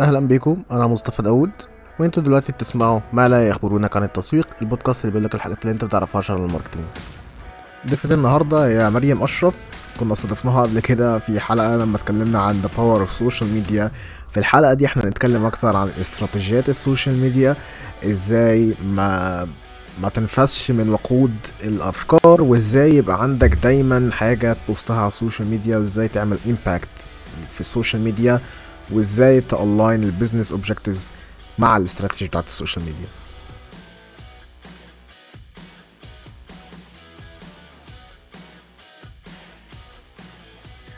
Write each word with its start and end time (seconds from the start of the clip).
أهلا 0.00 0.20
بيكم 0.20 0.62
أنا 0.70 0.86
مصطفى 0.86 1.22
داوود 1.22 1.50
وأنتوا 1.98 2.22
دلوقتي 2.22 2.52
بتسمعوا 2.52 3.00
ما 3.12 3.28
لا 3.28 3.48
يخبرونك 3.48 3.96
عن 3.96 4.02
التسويق 4.02 4.46
البودكاست 4.62 5.04
اللي 5.04 5.12
بيقول 5.12 5.24
لك 5.24 5.34
الحاجات 5.34 5.62
اللي 5.62 5.72
أنت 5.72 5.84
ما 5.84 5.90
تعرفهاش 5.90 6.30
عن 6.30 6.36
ال 6.36 6.40
marketing. 6.40 6.84
ضيفة 7.90 8.14
النهارده 8.14 8.66
هي 8.66 8.90
مريم 8.90 9.22
أشرف 9.22 9.54
كنا 10.00 10.12
استضفناها 10.12 10.62
قبل 10.62 10.80
كده 10.80 11.18
في 11.18 11.40
حلقة 11.40 11.76
لما 11.76 11.96
اتكلمنا 11.96 12.38
عن 12.42 12.60
the 12.60 12.68
power 12.76 13.00
of 13.00 13.12
social 13.12 13.50
media 13.52 13.90
في 14.30 14.36
الحلقة 14.40 14.74
دي 14.74 14.86
إحنا 14.86 15.04
هنتكلم 15.04 15.46
أكتر 15.46 15.76
عن 15.76 15.88
استراتيجيات 16.00 16.68
السوشيال 16.68 17.16
ميديا 17.16 17.56
إزاي 18.04 18.74
ما 18.84 19.46
ما 20.02 20.08
تنفدش 20.08 20.70
من 20.70 20.88
وقود 20.88 21.34
الأفكار 21.64 22.42
وإزاي 22.42 22.94
يبقى 22.96 23.22
عندك 23.22 23.54
دايما 23.54 24.10
حاجة 24.12 24.56
تبوستها 24.66 24.98
على 24.98 25.08
السوشيال 25.08 25.48
ميديا 25.48 25.76
وإزاي 25.78 26.08
تعمل 26.08 26.38
impact 26.46 26.88
في 27.54 27.60
السوشيال 27.60 28.02
ميديا. 28.02 28.40
وإزاي 28.92 29.40
ت 29.40 29.51
align 29.51 30.04
ال 30.04 30.09
business 30.09 30.52
objectives 30.52 31.12
مع 31.58 31.76
الاستراتيجي 31.76 32.26
بتاعت 32.26 32.46
السوشيال 32.46 32.84
ميديا. 32.84 33.08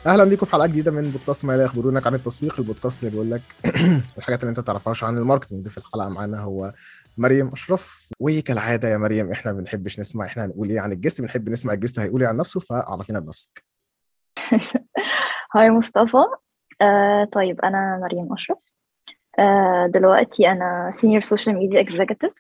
أهلا 0.07 0.25
بيكم 0.25 0.47
في 0.47 0.53
حلقة 0.53 0.67
جديدة 0.67 0.91
من 0.91 1.03
بودكاست 1.03 1.45
ما 1.45 1.57
لا 1.57 1.65
يخبرونك 1.65 2.07
عن 2.07 2.15
التسويق 2.15 2.55
البودكاست 2.59 3.01
اللي 3.01 3.11
بيقول 3.11 3.31
لك 3.31 3.43
الحاجات 4.19 4.41
اللي 4.41 4.51
أنت 4.51 4.61
تعرفهاش 4.61 5.05
عن 5.05 5.19
ال 5.19 5.24
marketing 5.24 5.69
في 5.69 5.79
الحلقة 5.79 6.09
معانا 6.09 6.41
هو 6.41 6.73
مريم 7.17 7.49
أشرف. 7.49 8.09
وكالعادة 8.21 8.89
يا 8.89 8.97
مريم 8.97 9.31
إحنا 9.31 9.53
ما 9.53 9.59
بنحبش 9.61 10.01
نسمع 10.01 10.27
إحنا 10.27 10.45
هنقول 10.45 10.69
إيه 10.71 10.81
عن 10.81 10.93
ال 10.93 10.97
guest 10.97 11.21
بنحب 11.21 11.49
نسمع 11.49 11.73
ال 11.73 11.77
guest 11.77 11.99
هيقول 11.99 12.23
إيه 12.23 12.29
عن 12.29 12.37
نفسه 12.37 12.61
فعرفينا 12.61 13.21
بنفسك. 13.21 13.65
Hi 15.55 15.71
مصطفى. 15.71 16.25
آه 16.81 17.25
طيب 17.25 17.61
أنا 17.61 18.03
مريم 18.05 18.33
أشرف. 18.33 18.59
آه 19.39 19.87
دلوقتي 19.87 20.49
أنا 20.49 20.91
senior 20.95 21.23
social 21.25 21.53
media 21.55 21.85
executive. 21.87 22.33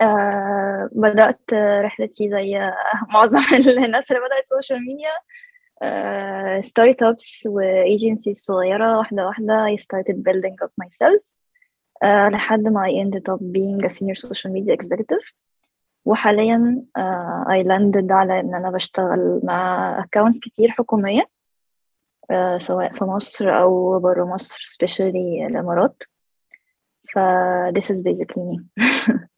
آه 0.00 0.88
بدأت 0.92 1.40
رحلتي 1.54 2.30
زي 2.30 2.70
معظم 3.14 3.40
الناس 3.84 4.10
اللي 4.12 4.22
بدأت 4.22 4.44
media. 4.72 5.22
آه 5.82 6.60
startups 6.60 7.02
و 7.02 7.42
agencies 7.46 8.38
صغيرة 8.38 8.98
واحدة 8.98 9.26
واحدة. 9.26 9.66
I 9.76 9.80
started 9.80 10.14
building 10.16 10.66
up 10.66 10.70
myself. 10.84 11.20
آه 12.02 12.28
لحد 12.28 12.60
ما 12.60 12.86
I 12.86 12.90
ended 13.06 13.32
up 13.34 13.40
being 13.40 13.84
a 13.86 13.88
senior 13.88 14.14
social 14.28 14.50
media 14.50 14.74
executive. 14.76 15.32
وحاليا 16.04 16.82
آه 16.96 17.44
I 17.48 17.64
landed 17.64 18.12
على 18.12 18.40
إن 18.40 18.54
أنا 18.54 18.70
بشتغل 18.70 19.40
مع 19.44 20.00
accounts 20.02 20.38
كتير 20.42 20.70
حكومية. 20.70 21.35
سواء 22.58 22.94
في 22.94 23.04
مصر 23.04 23.48
أو 23.48 23.98
برا 24.00 24.24
مصر 24.24 24.56
especially 24.56 25.46
الإمارات. 25.50 26.02
ف 27.12 27.18
this 27.78 27.90
is 27.94 28.02
basically 28.02 28.42
me. 28.42 28.64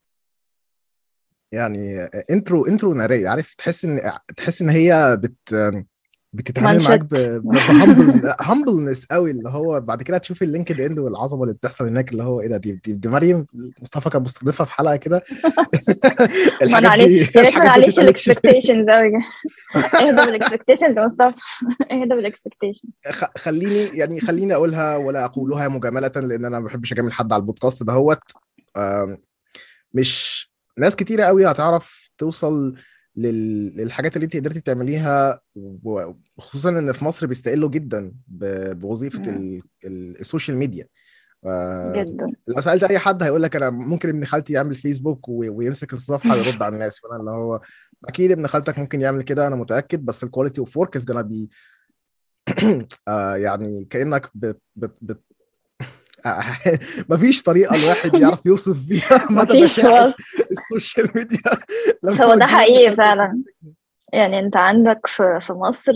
يعني 1.52 1.98
intro 2.30 2.66
intro 2.66 2.94
نارية. 2.94 3.28
عارف 3.28 3.54
تحس 3.54 3.84
ان 3.84 4.12
تحس 4.36 4.62
إن 4.62 4.70
هي 4.70 5.16
بت 5.22 5.54
بتتعامل 6.32 6.84
معاك 6.84 7.00
ب 7.00 7.19
humble 7.19 8.32
humbleness 8.40 9.06
قوي 9.06 9.30
اللي 9.30 9.48
هو 9.48 9.80
بعد 9.80 10.02
كده 10.02 10.18
تشوف 10.18 10.42
ال 10.42 10.80
LinkedIn 10.80 10.98
والعظمة 10.98 11.42
اللي 11.42 11.54
بتحصل 11.54 11.86
هناك 11.86 12.12
اللي 12.12 12.22
هو 12.22 12.40
إيه 12.40 12.48
ده 12.48 12.56
دي, 12.56 12.72
دي, 12.72 12.92
دي 12.92 13.08
مريم 13.08 13.46
مصطفى 13.82 14.10
كان 14.10 14.22
مستضيفها 14.22 14.64
في 14.66 14.72
حلقة 14.72 14.96
كده. 14.96 15.22
معلش 16.62 17.36
يا 17.36 17.40
ريت 17.42 17.54
ما 17.54 17.64
نعليش 17.64 17.98
ال 17.98 18.05
expectations 18.05 18.90
قوي 18.90 19.12
اهدى 19.76 20.26
بال 20.26 20.36
expectations 20.36 20.98
يا 20.98 21.06
مصطفى. 21.06 21.34
اهدى 21.92 22.14
بال 22.14 22.26
expectation 22.26 22.88
خليني 23.36 23.84
يعني 23.98 24.20
خليني 24.20 24.54
أقولها 24.54 24.96
ولا 24.96 25.24
أقولها 25.24 25.68
مجاملة 25.68 26.08
لأن 26.16 26.44
أنا 26.44 26.58
ما 26.60 26.64
بحبش 26.66 26.92
أجامل 26.92 27.12
حد 27.12 27.32
على 27.32 27.40
البودكاست 27.40 27.82
دهوت 27.82 28.20
مش 29.94 30.48
ناس 30.78 30.96
كتيرة 30.96 31.24
قوي 31.24 31.46
هتعرف 31.46 32.10
توصل 32.18 32.74
للحاجات 33.18 34.16
اللي 34.16 34.24
انت 34.24 34.36
قدرتي 34.36 34.60
تعمليها 34.60 35.40
وخصوصا 36.36 36.68
إن 36.70 36.92
في 36.92 37.04
مصر 37.04 37.26
بيستقلوا 37.26 37.68
جدا 37.68 38.12
بوظيفة 38.28 39.22
السوشيال 39.84 40.56
ميديا. 40.56 40.86
جدا. 41.94 42.32
لو 42.48 42.60
سألت 42.60 42.82
أي 42.82 42.98
حد 42.98 43.22
هيقول 43.22 43.42
لك 43.42 43.56
أنا 43.56 43.70
ممكن 43.70 44.08
ابن 44.08 44.24
خالتي 44.24 44.52
يعمل 44.52 44.74
فيسبوك 44.74 45.28
ويمسك 45.28 45.92
الصفحة 45.92 46.30
ويرد 46.36 46.62
على 46.62 46.74
الناس. 46.74 46.98
فأنا 46.98 47.16
اللي 47.20 47.30
هو 47.30 47.60
أكيد 48.04 48.30
ابن 48.30 48.46
خالتك 48.46 48.78
ممكن 48.78 49.00
يعمل 49.00 49.22
كده 49.22 49.46
أنا 49.46 49.56
متأكد 49.56 50.04
بس 50.04 50.24
ال 50.24 50.29
quality 50.29 50.60
of 50.60 50.76
work 50.76 50.96
is 50.96 51.04
gonna 51.04 51.22
be 51.22 51.48
يعني 53.46 53.84
كأنك 53.84 54.30
بت 54.34 54.60
بت 54.76 54.98
بت 55.02 55.22
مفيش 57.08 57.42
طريقة 57.42 57.76
الواحد 57.76 58.14
يعرف 58.22 58.46
يوصف 58.46 58.86
بيها 58.86 59.26
مدى 59.30 59.58
السوشيال 60.50 61.10
ميديا. 61.14 61.38
هو 62.04 62.34
ده 62.34 62.46
حقيقي 62.46 62.96
فعلا. 62.96 63.42
يعني 64.12 64.38
انت 64.38 64.56
عندك 64.56 65.06
في 65.06 65.38
في 65.40 65.52
مصر 65.52 65.92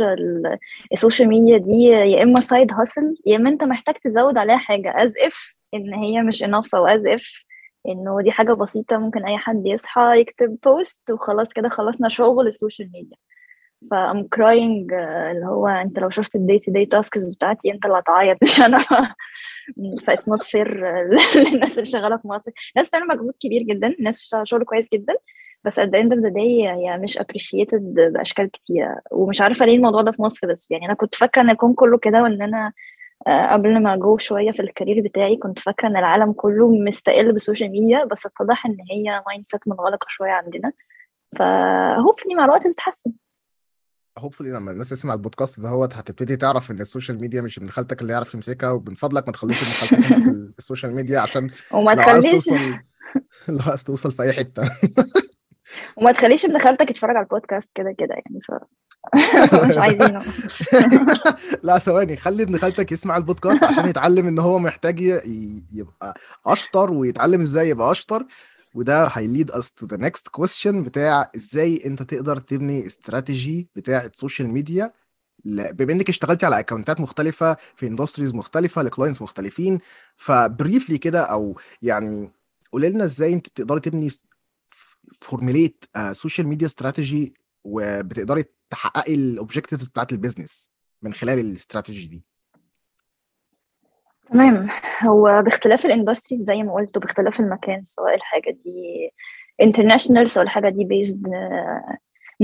السوشيال 0.92 1.28
ميديا 1.28 1.58
دي 1.58 1.82
يا 1.84 2.22
إما 2.22 2.40
side 2.40 2.72
hustle 2.72 3.14
يا 3.26 3.36
إما 3.36 3.50
أنت 3.50 3.64
محتاج 3.64 3.94
تزود 3.94 4.38
عليها 4.38 4.56
حاجة. 4.56 4.92
as 4.96 5.12
if 5.26 5.54
إن 5.74 5.94
هي 5.94 6.22
مش 6.22 6.42
enough 6.42 6.74
أو 6.74 6.86
as 6.86 7.06
if 7.06 7.44
إنه 7.88 8.22
دي 8.22 8.32
حاجة 8.32 8.52
بسيطة 8.52 8.98
ممكن 8.98 9.24
أي 9.24 9.38
حد 9.38 9.62
يصحى 9.66 10.20
يكتب 10.20 10.58
post 10.64 11.10
وخلاص 11.10 11.52
كده 11.52 11.68
خلصنا 11.68 12.08
شغل 12.08 12.46
السوشيال 12.46 12.90
ميديا. 12.92 13.16
ف 13.90 14.00
I'm 14.00 14.28
crying 14.28 14.92
اللي 14.92 15.46
هو 15.46 15.66
أنت 15.68 15.98
لو 15.98 16.10
شفت 16.10 16.34
ال 16.34 16.40
day 16.40 16.58
to 16.58 16.72
day 16.72 16.86
tasks 16.86 17.28
بتاعتي 17.36 17.72
أنت 17.72 17.86
اللي 17.86 17.98
هتعيط. 17.98 18.36
مش 18.42 18.60
أنا. 18.60 18.78
ف 20.04 20.09
it's 20.09 20.28
not 20.28 20.42
fair 20.42 20.68
للناس 21.52 21.72
اللي 21.74 21.84
شغالة 21.84 22.16
في 22.16 22.28
مصر. 22.28 22.52
ناس 22.76 22.88
بتعمل 22.88 23.06
مجهود 23.08 23.34
كبير 23.40 23.62
جدا. 23.62 23.96
ناس 24.00 24.16
بتشتغل 24.18 24.48
شغل 24.48 24.64
كويس 24.64 24.88
جدا. 24.92 25.14
بس 25.64 25.80
at 25.80 25.84
the 25.84 25.98
end 26.02 26.08
of 26.12 26.18
the 26.18 26.30
day 26.34 26.38
هي 26.68 26.98
مش 26.98 27.18
appreciated 27.18 27.80
بأشكال 28.12 28.50
كتيره 28.50 29.00
ومش 29.12 29.40
عارفة 29.40 29.66
ليه 29.66 29.76
الموضوع 29.76 30.02
ده 30.02 30.12
في 30.12 30.22
مصر 30.22 30.46
بس. 30.46 30.70
يعني 30.70 30.86
أنا 30.86 30.94
كنت 30.94 31.14
فاكرة 31.14 31.42
إن 31.42 31.50
يكون 31.50 31.74
كله 31.74 31.98
كده 31.98 32.22
وإن 32.22 32.42
أنا 32.42 32.72
قبل 33.50 33.82
ما 33.82 33.96
أ 33.96 34.03
go 34.03 34.18
شوية 34.18 34.50
في 34.50 34.60
ال 34.62 34.68
career 34.68 35.00
بتاعي 35.04 35.36
كنت 35.36 35.58
فاكرة 35.58 35.88
إن 35.88 35.96
العالم 35.96 36.32
كله 36.32 36.68
مستقل 36.70 37.32
بال 37.32 37.42
social 37.42 37.70
media. 37.70 38.04
بس 38.04 38.26
اتضح 38.26 38.66
إن 38.66 38.76
هي 38.90 39.22
mindset 39.26 39.60
منغلقه 39.68 40.06
شوية 40.08 40.30
عندنا. 40.30 40.72
ف 41.38 41.48
hopefully 41.48 42.34
مع 42.34 42.44
الوقت 42.44 42.66
تتحسن 42.66 43.12
hopefully 44.18 44.50
لما 44.50 44.70
الناس 44.70 44.88
تسمع 44.88 45.14
البودكاست 45.14 45.60
دهوت 45.60 45.94
هتبتدي 45.94 46.36
تعرف 46.36 46.70
إن 46.70 46.80
ال 46.80 46.86
social 46.86 47.20
media 47.20 47.40
مش 47.40 47.58
ابن 47.58 47.68
خالتك 47.68 48.02
اللي 48.02 48.12
يعرف 48.12 48.34
يمسكها 48.34 48.70
ومن 48.70 48.94
فضلك 48.94 49.26
ما 49.26 49.32
تخليش 49.32 49.62
ابن 49.62 49.70
خالتك 49.70 50.10
يمسك 50.10 50.22
ال 50.58 50.63
social 50.63 50.94
media 50.94 51.20
عشان 51.20 51.50
وما 51.72 51.94
لو 51.94 52.02
عايز 52.02 52.24
تخليش 52.24 52.44
توصل 52.44 52.78
لو 53.48 53.58
عايز 53.66 53.84
توصل 53.84 54.12
في 54.12 54.22
أي 54.22 54.32
حتة. 54.32 54.62
وما 55.96 56.12
تخليش 56.12 56.44
ابن 56.44 56.58
خالتك 56.58 56.90
يتفرج 56.90 57.16
على 57.16 57.24
البودكاست 57.24 57.70
كده 57.74 57.94
كده 57.98 58.14
يعني 58.14 58.40
ف 58.48 58.52
مش 59.66 59.78
عايزينه. 59.78 60.22
لا 61.62 61.78
ثواني 61.78 62.16
خلي 62.16 62.42
ابن 62.42 62.58
خالتك 62.58 62.92
يسمع 62.92 63.16
البودكاست 63.16 63.64
عشان 63.64 63.88
يتعلم 63.88 64.28
إن 64.28 64.38
هو 64.38 64.58
محتاج 64.58 65.00
يبقى 65.72 66.14
أشطر 66.46 66.92
ويتعلم 66.92 67.40
إزاي 67.40 67.68
يبقى 67.68 67.90
أشطر. 67.90 68.26
وده 68.74 69.06
هي 69.06 69.21
lead 69.21 69.50
us 69.50 69.72
to 69.72 69.86
the 69.86 69.96
next 69.96 70.28
question 70.28 70.82
بتاع 70.82 71.30
إزاي 71.36 71.82
أنت 71.86 72.02
تقدر 72.02 72.36
تبني 72.40 72.86
استراتيجي 72.86 73.68
بتاع 73.76 74.04
ال 74.04 74.10
social 74.10 74.48
media 74.48 74.92
بما 75.44 75.92
إنك 75.92 76.08
اشتغلتي 76.08 76.46
على 76.46 76.58
account 76.60 76.95
ات 76.95 77.00
مختلفة 77.00 77.56
في 77.76 77.86
industries 77.86 78.34
مختلفة 78.34 78.82
ل 78.82 78.87
clients 78.87 79.22
مختلفين 79.22 79.78
ف 80.16 80.26
briefly 80.26 80.98
كده 80.98 81.20
أو 81.20 81.58
يعني 81.82 82.32
قولي 82.72 82.88
لنا 82.88 83.04
إزاي 83.04 83.32
أنت 83.32 83.48
بتقدري 83.48 83.80
تبني 83.80 84.08
formulate 85.20 85.84
social 86.12 86.46
media 86.48 86.66
strategy 86.66 87.34
وبتقدري 87.64 88.44
تحققي 88.70 89.14
ال 89.14 89.21
objectives 89.21 89.88
بتاعت 89.88 90.12
ال 90.12 90.19
business 90.19 90.70
من 91.02 91.14
خلال 91.14 91.38
الاستراتيجي 91.38 92.06
دي. 92.06 92.24
تمام. 94.32 94.68
هو 95.02 95.42
باختلاف 95.42 95.86
ال 95.86 95.91
industries 95.91 96.44
زي 96.44 96.62
ما 96.62 96.74
قلت 96.74 96.96
وباختلاف 96.96 97.40
المكان 97.40 97.84
سواء 97.84 98.14
الحاجة 98.14 98.50
دي 98.64 99.10
international 99.62 100.24
سواء 100.26 100.44
الحاجة 100.44 100.68
دي 100.68 100.84
based 101.02 101.28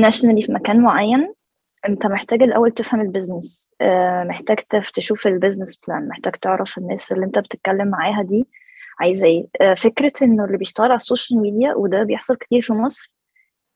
nationally 0.01 0.47
في 0.47 0.53
مكان 0.53 0.81
معين 0.81 1.35
انت 1.89 2.07
محتاج 2.07 2.43
الأول 2.43 2.71
تفهم 2.73 3.01
ال 3.01 3.09
business 3.09 3.71
محتاج 4.25 4.59
تشوف 4.95 5.27
ال 5.27 5.33
business 5.33 5.81
plan 5.89 6.09
محتاج 6.09 6.33
تعرف 6.33 6.79
الناس 6.79 7.13
اللي 7.13 7.27
انت 7.27 7.39
بتتكلم 7.39 7.89
معاها 7.89 8.23
دي 8.23 8.49
عايزة 9.01 9.27
إيه. 9.27 9.75
فكرة 9.75 10.13
انه 10.23 10.45
اللي 10.45 10.57
بيشتغل 10.59 10.87
على 10.87 10.97
ال 10.97 11.03
social 11.03 11.41
media 11.41 11.75
وده 11.75 12.03
بيحصل 12.03 12.37
كتير 12.37 12.63
في 12.63 12.73
مصر 12.73 13.13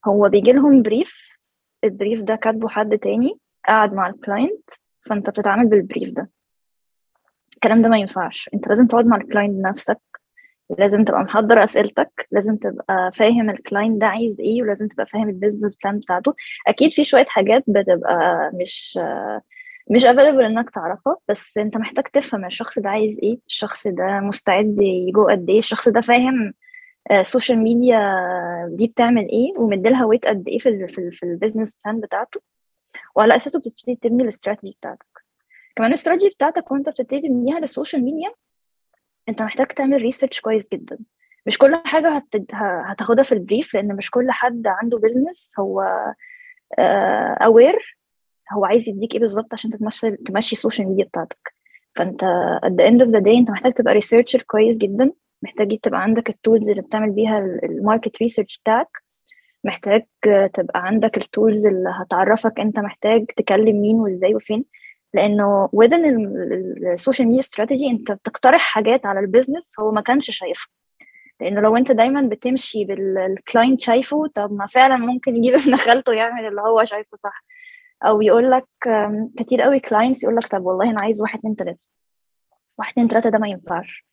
هو 0.07 0.29
بيجي 0.29 0.53
لهم 0.53 0.83
brief 0.83 1.39
ال 1.85 1.91
brief 1.91 2.21
ده 2.21 2.37
كاتبه 2.37 2.69
حد 2.69 2.99
تاني 2.99 3.39
قاعد 3.69 3.93
مع 3.95 4.07
ال 4.09 4.18
client 4.18 4.71
فانت 5.07 5.31
بتتعامل 5.31 5.67
بال 5.69 5.80
brief 5.80 6.09
ده. 6.11 6.31
الكلام 7.63 7.83
ده 7.83 7.89
ما 7.89 7.99
ينفعش. 7.99 8.51
انت 8.55 8.69
لازم 8.69 8.87
تقعد 8.87 9.07
مع 9.07 9.17
ال 9.17 9.24
client 9.24 9.67
نفسك 9.67 9.99
لازم 10.79 11.05
تبقى 11.05 11.21
محضر 11.21 11.65
أسئلتك 11.65 12.29
لازم 12.31 12.57
تبقى 12.57 13.11
فاهم 13.15 13.51
ال 13.51 13.58
client 13.58 14.01
ده 14.01 14.07
عايز 14.07 14.41
إيه 14.41 14.63
ولازم 14.63 14.89
تبقى 14.89 15.07
فاهم 15.07 15.29
ال 15.29 15.34
business 15.34 15.77
plan 15.85 15.99
بتاعته. 15.99 16.35
أكيد 16.67 16.93
في 16.93 17.05
شوية 17.05 17.25
حاجات 17.25 17.65
بتبقى 17.67 18.51
مش 18.55 18.99
مش 19.91 20.05
available 20.07 20.45
إنك 20.45 20.71
تعرفها 20.71 21.17
بس 21.29 21.59
أنت 21.59 21.77
محتاج 21.77 22.05
تفهم 22.05 22.45
الشخص 22.45 22.79
ده 22.79 22.89
عايز 22.91 23.21
إيه 23.23 23.39
الشخص 23.47 23.87
ده 23.87 24.21
مستعد 24.21 24.77
يجو 24.81 25.29
قد 25.29 25.51
إيه 25.51 25.59
الشخص 25.59 25.89
ده 25.89 26.01
فاهم 26.01 26.53
ال 27.13 27.19
social 27.19 27.59
media 27.59 27.99
دي 28.73 28.87
بتعمل 28.87 29.29
إيه 29.29 29.59
ومديلها 29.59 30.05
weight 30.05 30.27
قد 30.27 30.49
إيه 30.49 30.59
في 30.59 30.69
ال 30.69 30.89
في, 30.89 31.11
في 31.11 31.23
ال 31.23 31.29
business 31.29 31.77
plan 31.85 32.01
بتاعته. 32.01 32.41
وعلى 33.17 33.37
أساسه 33.37 33.59
بتبتدي 33.61 33.97
تبني 34.03 34.23
الاستراتيجي 34.23 34.77
بتاعتك 34.81 35.07
كمان 35.77 35.91
الاستراتيجي 35.91 36.35
بتاعتك 36.35 36.71
وانت 36.73 36.89
بتبتدي 36.89 37.21
تبنيها 37.21 37.61
لل 37.61 37.72
social 37.72 38.05
media 38.05 38.33
انت 39.29 39.43
محتاج 39.43 39.67
تعمل 39.67 40.03
research 40.03 40.41
كويس 40.41 40.69
جدا. 40.73 40.99
مش 41.47 41.59
كل 41.59 41.77
حاجة 41.85 42.09
هت... 42.17 42.53
هتاخدها 42.55 43.25
في 43.25 43.33
ال 43.33 43.40
brief 43.40 43.75
لأن 43.75 43.97
مش 43.97 44.11
كل 44.11 44.31
حد 44.31 44.67
عنده 44.67 44.99
business 44.99 45.55
هو 45.61 45.83
aware 47.45 47.99
هو 48.53 48.65
عايز 48.65 48.89
يديك 48.89 49.15
إيه 49.15 49.21
بالظبط 49.21 49.53
عشان 49.55 49.71
تمشي 49.71 50.11
تمشي 50.11 50.53
ال 50.57 50.61
social 50.61 50.89
media 50.89 51.05
بتاعتك. 51.05 51.55
فأنت 51.95 52.25
at 52.65 52.69
the 52.71 52.85
end 52.91 53.05
of 53.07 53.09
the 53.11 53.25
day 53.25 53.37
أنت 53.37 53.51
محتاج 53.51 53.73
تبقى 53.73 53.95
researcher 53.95 54.43
كويس 54.43 54.79
جدا 54.79 55.13
محتاج 55.43 55.79
تبقى 55.79 56.03
عندك 56.03 56.31
ال 56.31 56.37
tools 56.37 56.69
اللي 56.69 56.83
بتعمل 56.83 57.11
بيها 57.11 57.39
ال 57.39 57.50
market 57.50 58.17
research 58.23 58.59
بتاعك. 58.59 58.89
محتاج 59.65 60.03
تبقى 60.53 60.87
عندك 60.87 61.17
ال 61.17 61.25
tools 61.25 61.67
اللي 61.67 61.91
هتعرفك 62.01 62.61
أنت 62.61 62.79
محتاج 62.79 63.27
تكلم 63.27 63.81
مين 63.81 63.97
وإزاي 63.97 64.35
وفين. 64.35 64.65
لأنه 65.15 65.69
within 65.77 66.05
ال 66.93 66.98
social 66.98 67.29
media 67.29 67.41
strategy 67.41 67.91
أنت 67.91 68.13
بتقترح 68.13 68.61
حاجات 68.61 69.07
على 69.07 69.21
ال 69.21 69.27
business 69.27 69.81
هو 69.81 69.93
ما 69.93 70.01
كانش 70.01 70.31
شايفها. 70.31 70.67
لأنه 71.41 71.61
لو 71.61 71.77
أنت 71.77 71.93
دايما 71.93 72.23
بتمشي 72.23 72.85
بال 72.85 73.09
client 73.09 73.81
شايفه 73.81 74.27
طب 74.35 74.53
ما 74.53 74.67
فعلا 74.67 74.97
ممكن 74.97 75.37
يجيب 75.37 75.55
ابن 75.55 75.77
خالته 75.77 76.13
يعمل 76.13 76.47
اللي 76.47 76.61
هو 76.61 76.85
شايفه 76.85 77.17
صح. 77.17 77.45
أو 78.03 78.23
يقول 78.23 78.51
لك 78.51 78.67
كتير 79.37 79.63
قوي 79.63 79.81
clients 79.81 80.23
يقول 80.25 80.37
لك 80.37 80.47
طب 80.47 80.65
والله 80.65 80.91
أنا 80.91 81.01
عايز 81.01 81.23
واحد 81.23 81.39
اتنين 81.39 81.57
تلاتة. 81.57 81.87
واحد 82.79 82.93
اتنين 82.93 83.09
تلاتة 83.09 83.31
ده 83.31 83.39
ما 83.39 83.49
ينفعش. 83.49 84.07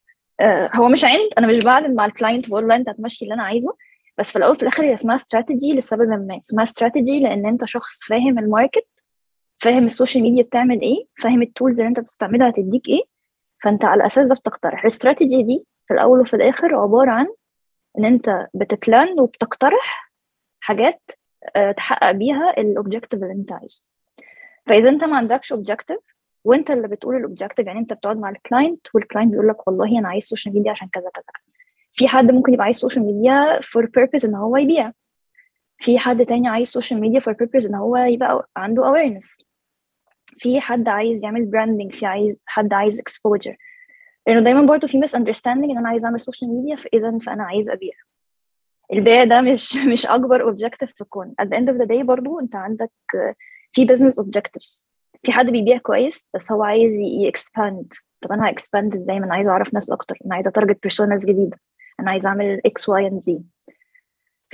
هو 0.76 0.90
مش 0.90 1.06
عند 1.06 1.30
أنا 1.38 1.48
مش 1.48 1.66
بعلن 1.66 1.96
مع 1.96 2.06
ال 2.06 2.12
client 2.12 2.50
بقول 2.50 2.68
له 2.68 2.76
أنت 2.76 2.90
هتمشي 2.90 3.26
اللي 3.26 3.34
أنا 3.34 3.44
عايزه. 3.44 3.76
بس 4.18 4.32
في 4.32 4.36
الأول 4.36 4.56
في 4.56 4.62
الآخر 4.64 4.84
هي 4.84 4.94
اسمها 4.94 5.16
استراتيجي 5.16 5.74
لسبب 5.74 6.10
ما. 6.10 6.40
اسمها 6.46 6.64
استراتيجي 6.64 7.20
لأن 7.20 7.46
أنت 7.46 7.66
شخص 7.66 8.04
فاهم 8.04 8.40
ال 8.40 8.46
market. 8.46 8.88
فاهم 9.60 9.86
ال 9.86 9.91
social 9.91 10.24
media 10.24 10.44
بتعمل 10.44 10.82
إيه 10.82 11.06
فاهم 11.18 11.42
ال 11.42 11.48
tools 11.48 11.80
اللي 11.80 11.90
أنت 11.90 12.00
بتستعملها 12.00 12.50
هتديك 12.50 12.88
إيه 12.90 13.02
فأنت 13.64 13.86
على 13.86 14.00
الاساس 14.02 14.30
ده 14.30 14.36
بتقترح. 14.36 14.80
الاستراتيجي 14.82 15.44
دي 15.44 15.66
في 15.88 15.94
الأول 15.94 16.20
وفي 16.22 16.34
الآخر 16.36 16.76
عبارة 16.76 17.12
عن 17.12 17.28
إن 17.98 18.06
أنت 18.06 18.48
بت 18.54 18.76
plan 18.76 19.20
وبتقترح 19.20 20.12
حاجات 20.60 21.12
تحقق 21.78 22.12
بيها 22.12 22.50
ال 22.58 22.64
objective 22.64 23.24
اللي 23.24 23.34
أنت 23.34 23.52
عايزه. 23.52 23.82
فإذا 24.66 24.90
أنت 24.90 25.04
ما 25.04 25.18
عندكش 25.18 25.52
objective 25.52 25.98
وأنت 26.44 26.72
اللي 26.72 26.88
بتقول 26.88 27.16
ال 27.16 27.21
objective 27.21 27.68
يعني 27.68 27.80
أنت 27.80 27.94
بتقعد 27.94 28.18
مع 28.18 28.30
ال 28.30 28.38
client 28.38 28.88
وال 28.96 29.05
client 29.05 29.32
بيقول 29.32 29.48
لك 29.48 29.68
والله 29.68 30.00
أنا 30.00 30.10
عايز 30.10 30.24
social 30.24 30.54
media 30.56 30.72
عشان 30.72 30.88
كذا 30.88 31.10
كذا 31.14 31.24
في 31.92 32.08
حد 32.08 32.32
ممكن 32.32 32.54
يبقى 32.54 32.64
عايز 32.66 32.76
social 32.78 33.06
media 33.06 33.60
for 33.62 33.86
purpose 33.86 34.26
إن 34.26 34.36
هو 34.36 34.58
يبيع. 34.58 34.92
في 35.78 36.00
حد 36.00 36.26
تاني 36.26 36.48
عايز 36.48 36.68
social 36.68 37.02
media 37.02 37.20
for 37.20 37.34
purpose 37.34 37.66
إن 37.66 37.76
هو 37.76 37.98
يبقى 37.98 38.50
عنده 38.58 38.84
awareness. 38.94 39.49
في 40.40 40.62
حد 40.62 40.90
عايز 40.90 41.24
يعمل 41.24 41.46
branding 41.46 41.96
في 41.96 42.06
عايز 42.06 42.44
حد 42.48 42.74
عايز 42.74 43.02
exposure. 43.02 43.56
لأنه 44.28 44.40
دايما 44.40 44.62
برضه 44.62 44.88
في 44.88 44.98
misunderstanding 44.98 45.72
إن 45.72 45.78
أنا 45.78 45.90
عايز 45.90 46.06
أعمل 46.06 46.20
social 46.20 46.52
media 46.52 46.76
فاذا 46.76 47.18
فأنا 47.18 47.44
عايز 47.44 47.70
أبيع. 47.70 47.94
البيع 48.94 49.24
ده 49.24 49.42
مش 49.42 49.76
مش 49.94 50.06
أكبر 50.06 50.42
objective 50.42 50.94
في 50.94 51.02
الكون. 51.02 51.34
At 51.42 51.46
the 51.46 51.58
end 51.58 51.70
of 51.70 51.78
the 51.82 51.88
day 51.88 52.04
برضه 52.04 52.40
أنت 52.42 52.56
عندك 52.56 52.92
في 53.72 53.88
business 53.88 54.24
objectives. 54.24 54.86
في 55.24 55.32
حد 55.32 55.46
بيبيع 55.46 55.78
كويس 55.78 56.30
بس 56.34 56.52
هو 56.52 56.64
عايز 56.64 56.94
ي 57.00 57.13
expand 57.13 57.94
طب 58.22 58.32
أنا 58.32 58.48
ه 58.48 58.54
expand 58.54 58.94
إزاي؟ 58.94 59.20
ما 59.20 59.26
أنا 59.26 59.34
عايزه 59.34 59.52
أعرف 59.52 59.74
ناس 59.74 59.90
أكتر. 59.90 60.18
أنا 60.26 60.36
عايزه 60.36 60.50
ا 60.50 60.55
target 60.55 60.84
personas 60.84 61.30
جديدة. 61.30 61.60
أنا 62.00 62.12
عايزه 62.12 62.30
أعمل 62.30 62.62
X 62.66 62.90
Y 62.90 63.08
and 63.08 63.20
Z 63.20 63.42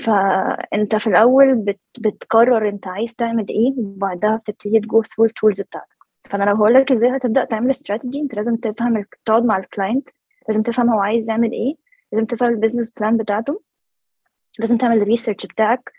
فأنت 0.04 0.96
في 0.96 1.08
الأول 1.08 1.56
بت 1.56 1.80
بتقرر 2.00 2.70
أنت 2.70 2.88
عايز 2.88 3.16
تعمل 3.16 3.48
إيه 3.50 3.74
وبعدها 3.78 4.36
بتبتدي 4.36 4.80
ت 4.80 4.88
go 4.88 5.04
through 5.04 5.26
ال 5.26 5.32
tools 5.32 5.62
بتاعتك. 5.62 5.96
فأنا 6.30 6.44
لو 6.44 6.56
هقول 6.56 6.74
لك 6.74 6.92
إزاي 6.92 7.10
هتبدأ 7.18 7.46
تعمل 7.46 7.70
استراتيجي 7.70 8.20
أنت 8.22 8.36
لازم 8.36 8.56
تفهم 8.56 9.06
تقعد 9.26 9.46
مع 9.46 9.58
ال 9.58 9.65
client 9.65 10.10
لازم 10.50 10.62
تفهم 10.64 10.90
هو 10.90 11.00
عايز 11.00 11.30
يعمل 11.30 11.52
إيه 11.52 11.76
لازم 12.12 12.26
تفهم 12.26 12.50
ال 12.50 12.54
business 12.54 12.92
plan 12.92 13.18
بتاعته 13.18 13.62
لازم 14.60 14.78
تعمل 14.78 14.98
ال 15.02 15.06
research 15.06 15.46
بتاعك 15.46 15.92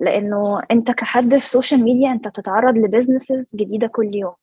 لأنه 0.00 0.62
أنت 0.70 0.90
كحد 0.90 1.30
في 1.30 1.44
ال 1.44 1.49
social 1.49 1.82
media 1.84 2.12
أنت 2.12 2.28
بتتعرض 2.28 2.76
ل 2.76 2.83
businesses 2.83 3.56
جديدة 3.56 3.86
كل 3.86 4.14
يوم. 4.14 4.34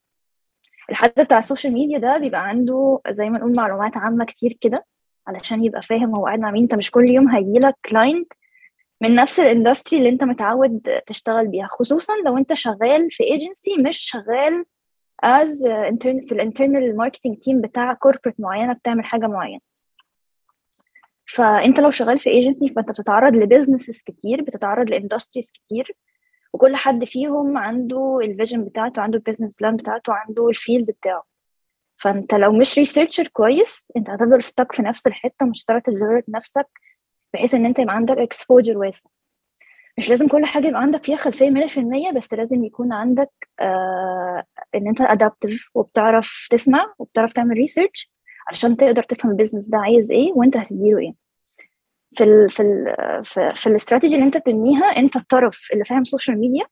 الحد 0.90 1.12
بتاع 1.18 1.38
ال 1.38 1.43
social 1.43 1.74
media 1.74 2.00
ده 2.00 2.18
بيبقى 2.18 2.48
عنده 2.48 3.00
زي 3.10 3.30
ما 3.30 3.40
نقول 3.40 3.54
معلومات 3.58 3.98
عامة 3.98 4.26
كتير 4.26 4.58
كده 4.62 4.86
علشان 5.28 5.64
يبقى 5.66 5.82
فاهم 5.82 6.16
هو 6.16 6.26
قاعد 6.26 6.40
مع 6.40 6.52
مين. 6.52 6.64
أنت 6.64 6.76
مش 6.76 6.92
كل 6.92 7.10
يوم 7.10 7.30
هيجيلك 7.30 7.76
client 7.90 8.34
من 9.02 9.16
نفس 9.16 9.40
ال 9.40 9.46
industry 9.46 10.00
اللي 10.00 10.10
انت 10.10 10.24
متعود 10.24 10.82
تشتغل 11.06 11.48
بيها 11.48 11.68
خصوصا 11.68 12.14
لو 12.26 12.38
انت 12.38 12.54
شغال 12.54 13.12
في 13.12 13.24
ايجنسي 13.24 13.78
مش 13.82 13.98
شغال 13.98 14.66
as 15.24 15.64
في 16.02 16.32
ال 16.32 16.39
internal 16.39 16.98
marketing 16.98 17.38
team 17.40 17.62
بتاع 17.62 17.94
corporate 17.94 18.40
معينة 18.40 18.74
بتعمل 18.74 19.06
حاجة 19.06 19.28
معينة. 19.28 19.60
فانت 21.26 21.80
لو 21.80 21.92
شغال 21.92 22.20
في 22.20 22.30
ايجنسي 22.30 22.74
فانت 22.76 22.92
بتتعرض 22.92 23.34
ل 23.36 23.42
businesses 23.42 24.02
كتير 24.02 24.42
بتتعرض 24.42 24.90
ل 24.90 24.95
industries 24.95 25.52
كتير 25.52 25.96
وكل 26.54 26.76
حد 26.76 27.06
فيهم 27.06 27.58
عنده 27.58 28.20
ال 28.24 28.30
vision 28.30 28.66
بتاعته 28.66 29.02
عنده 29.02 29.18
ال 29.18 29.22
business 29.22 29.56
plan 29.56 29.76
بتاعته 29.76 30.14
عنده 30.14 30.50
ال 30.50 30.57
field 30.57 30.92
بتاعه. 30.92 31.24
فانت 31.98 32.34
لو 32.34 32.52
مش 32.52 32.78
researcher 32.78 33.28
كويس 33.28 33.92
انت 33.98 34.10
هتفضل 34.10 34.44
stuck 34.44 34.72
في 34.72 34.82
نفس 34.82 35.08
الحتة 35.08 35.46
مش 35.46 35.64
هتعرف 35.66 35.84
ت 35.84 35.89
develop 35.89 36.24
نفسك 36.30 36.68
بحيث 37.36 37.54
إن 37.54 37.66
أنت 37.66 37.80
يبقى 37.80 37.96
عندك 37.96 38.18
exposure 38.18 38.78
واسع. 38.78 39.10
مش 39.98 40.10
لازم 40.10 40.28
كل 40.28 40.46
حاجة 40.46 40.68
يبقى 40.68 40.82
عندك 40.82 41.04
فيها 41.04 41.16
خلفية 41.18 41.50
100% 42.12 42.14
بس 42.16 42.34
لازم 42.34 42.64
يكون 42.64 42.94
عندك 42.94 43.32
آه 43.60 44.44
إن 44.76 44.88
أنت 44.88 45.02
adaptive 45.02 45.70
وبتعرف 45.74 46.48
تسمع 46.52 46.94
وبتعرف 47.00 47.34
تعمل 47.34 47.58
research 47.58 48.12
علشان 48.48 48.78
تقدر 48.78 49.04
تفهم 49.04 49.32
ال 49.32 49.36
business 49.36 49.70
ده 49.70 49.78
عايز 49.78 50.12
إيه 50.12 50.32
وأنت 50.36 50.58
هتديله 50.58 51.00
إيه. 51.00 51.14
في 52.14 52.24
ال 52.24 52.50
في 52.50 52.60
ال 52.64 52.96
في, 53.26 53.52
في 53.56 53.68
الاستراتيجي 53.68 54.16
اللي 54.16 54.26
أنت 54.26 54.38
بتبنيها 54.38 54.86
أنت 54.86 55.16
الطرف 55.16 55.68
اللي 55.74 55.84
فاهم 55.84 56.04
social 56.04 56.40
media 56.40 56.66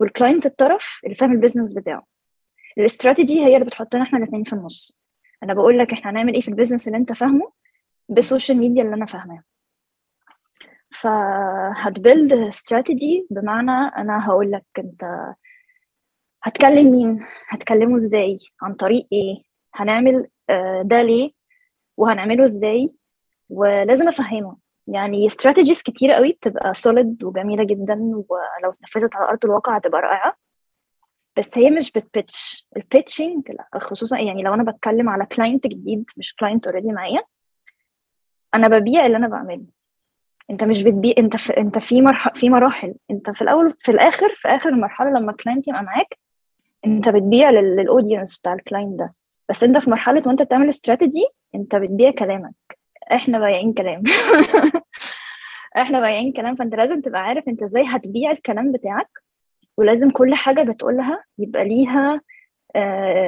وال 0.00 0.12
client 0.12 0.46
الطرف 0.46 1.00
اللي 1.04 1.14
فاهم 1.14 1.32
ال 1.32 1.36
business 1.36 1.72
بتاعه. 1.72 2.04
الاستراتيجي 2.78 3.44
هي 3.44 3.54
اللي 3.54 3.66
بتحطنا 3.66 4.02
إحنا 4.02 4.18
الاثنين 4.18 4.42
في 4.42 4.52
النص. 4.52 4.98
أنا 5.42 5.54
بقول 5.54 5.78
لك 5.78 5.92
إحنا 5.92 6.10
هنعمل 6.10 6.34
إيه 6.34 6.40
في 6.40 6.48
ال 6.48 6.52
business 6.52 6.88
اللي 6.88 6.98
أنت 6.98 7.12
فاهمه 7.12 7.50
بال 8.08 8.20
social 8.20 8.58
media 8.58 8.82
اللي 8.82 8.94
أنا 8.94 9.06
فاهماه. 9.06 9.42
فهت 10.90 11.43
build 11.43 12.32
strategy 12.32 13.26
بمعنى 13.30 13.70
أنا 13.96 14.26
هقول 14.28 14.50
لك 14.52 14.64
أنت 14.78 15.04
هتكلم 16.42 16.92
مين 16.92 17.26
هتكلمه 17.48 17.96
إزاي 17.96 18.38
عن 18.62 18.74
طريق 18.74 19.08
إيه 19.12 19.34
هنعمل 19.74 20.26
ده 20.82 21.02
ليه 21.02 21.30
وهنعمله 21.96 22.44
إزاي 22.44 22.92
ولازم 23.48 24.08
أفهمه. 24.08 24.56
يعني 24.86 25.26
strategies 25.26 25.82
كتير 25.82 26.12
قوي 26.12 26.32
بتبقى 26.32 26.74
solid 26.74 27.24
وجميلة 27.24 27.64
جدا 27.64 27.94
ولو 27.94 28.70
اتنفذت 28.70 29.16
على 29.16 29.28
أرض 29.28 29.44
الواقع 29.44 29.76
هتبقى 29.76 30.00
رائعة. 30.02 30.36
بس 31.36 31.58
هي 31.58 31.70
مش 31.70 31.92
بت 31.92 32.13
pitch 32.13 32.66
ال 32.76 32.84
pitching 32.84 33.52
خصوصا 33.78 34.18
يعني 34.18 34.42
لو 34.42 34.54
أنا 34.54 34.72
بتكلم 34.72 35.08
على 35.08 35.26
client 35.26 35.66
جديد 35.66 36.10
مش 36.16 36.34
client 36.34 36.66
already 36.66 36.92
معايا 36.92 37.22
أنا 38.54 38.68
ببيع 38.68 39.06
اللي 39.06 39.16
أنا 39.16 39.28
بعمله. 39.28 39.66
انت 40.50 40.64
مش 40.64 40.82
بتبيع 40.82 41.14
انت 41.18 41.36
في 41.36 41.56
انت 41.56 41.78
في 41.78 42.02
مرحله 42.02 42.32
في 42.34 42.50
مراحل. 42.50 42.94
انت 43.10 43.30
في 43.30 43.42
الأول 43.42 43.74
في 43.78 43.90
الآخر 43.90 44.34
في 44.36 44.48
آخر 44.48 44.68
المرحلة 44.68 45.10
لما 45.10 45.30
ال 45.30 45.35
client 45.35 45.68
يبقى 45.68 45.82
معاك 45.82 46.18
انت 46.86 47.08
بتبيع 47.08 47.50
لل 47.50 47.68
audience 47.68 48.38
بتاع 48.38 48.52
ال 48.52 48.59
client 48.59 48.98
ده. 48.98 49.14
بس 49.48 49.62
انت 49.64 49.78
في 49.78 49.90
مرحلة 49.90 50.22
وانت 50.26 50.42
بتعمل 50.42 50.68
استراتيجي 50.68 51.26
انت 51.54 51.76
بتبيع 51.76 52.10
كلامك. 52.10 52.54
إحنا 53.12 53.38
بايعين 53.38 53.72
كلام. 53.72 54.02
إحنا 55.76 56.00
بايعين 56.00 56.32
كلام. 56.32 56.56
فانت 56.56 56.74
لازم 56.74 57.00
تبقى 57.00 57.22
عارف 57.22 57.48
انت 57.48 57.62
إزاي 57.62 57.84
هتبيع 57.86 58.30
الكلام 58.30 58.72
بتاعك 58.72 59.10
ولازم 59.76 60.10
كل 60.10 60.34
حاجة 60.34 60.62
بتقولها 60.62 61.24
يبقى 61.38 61.64
ليها 61.64 62.20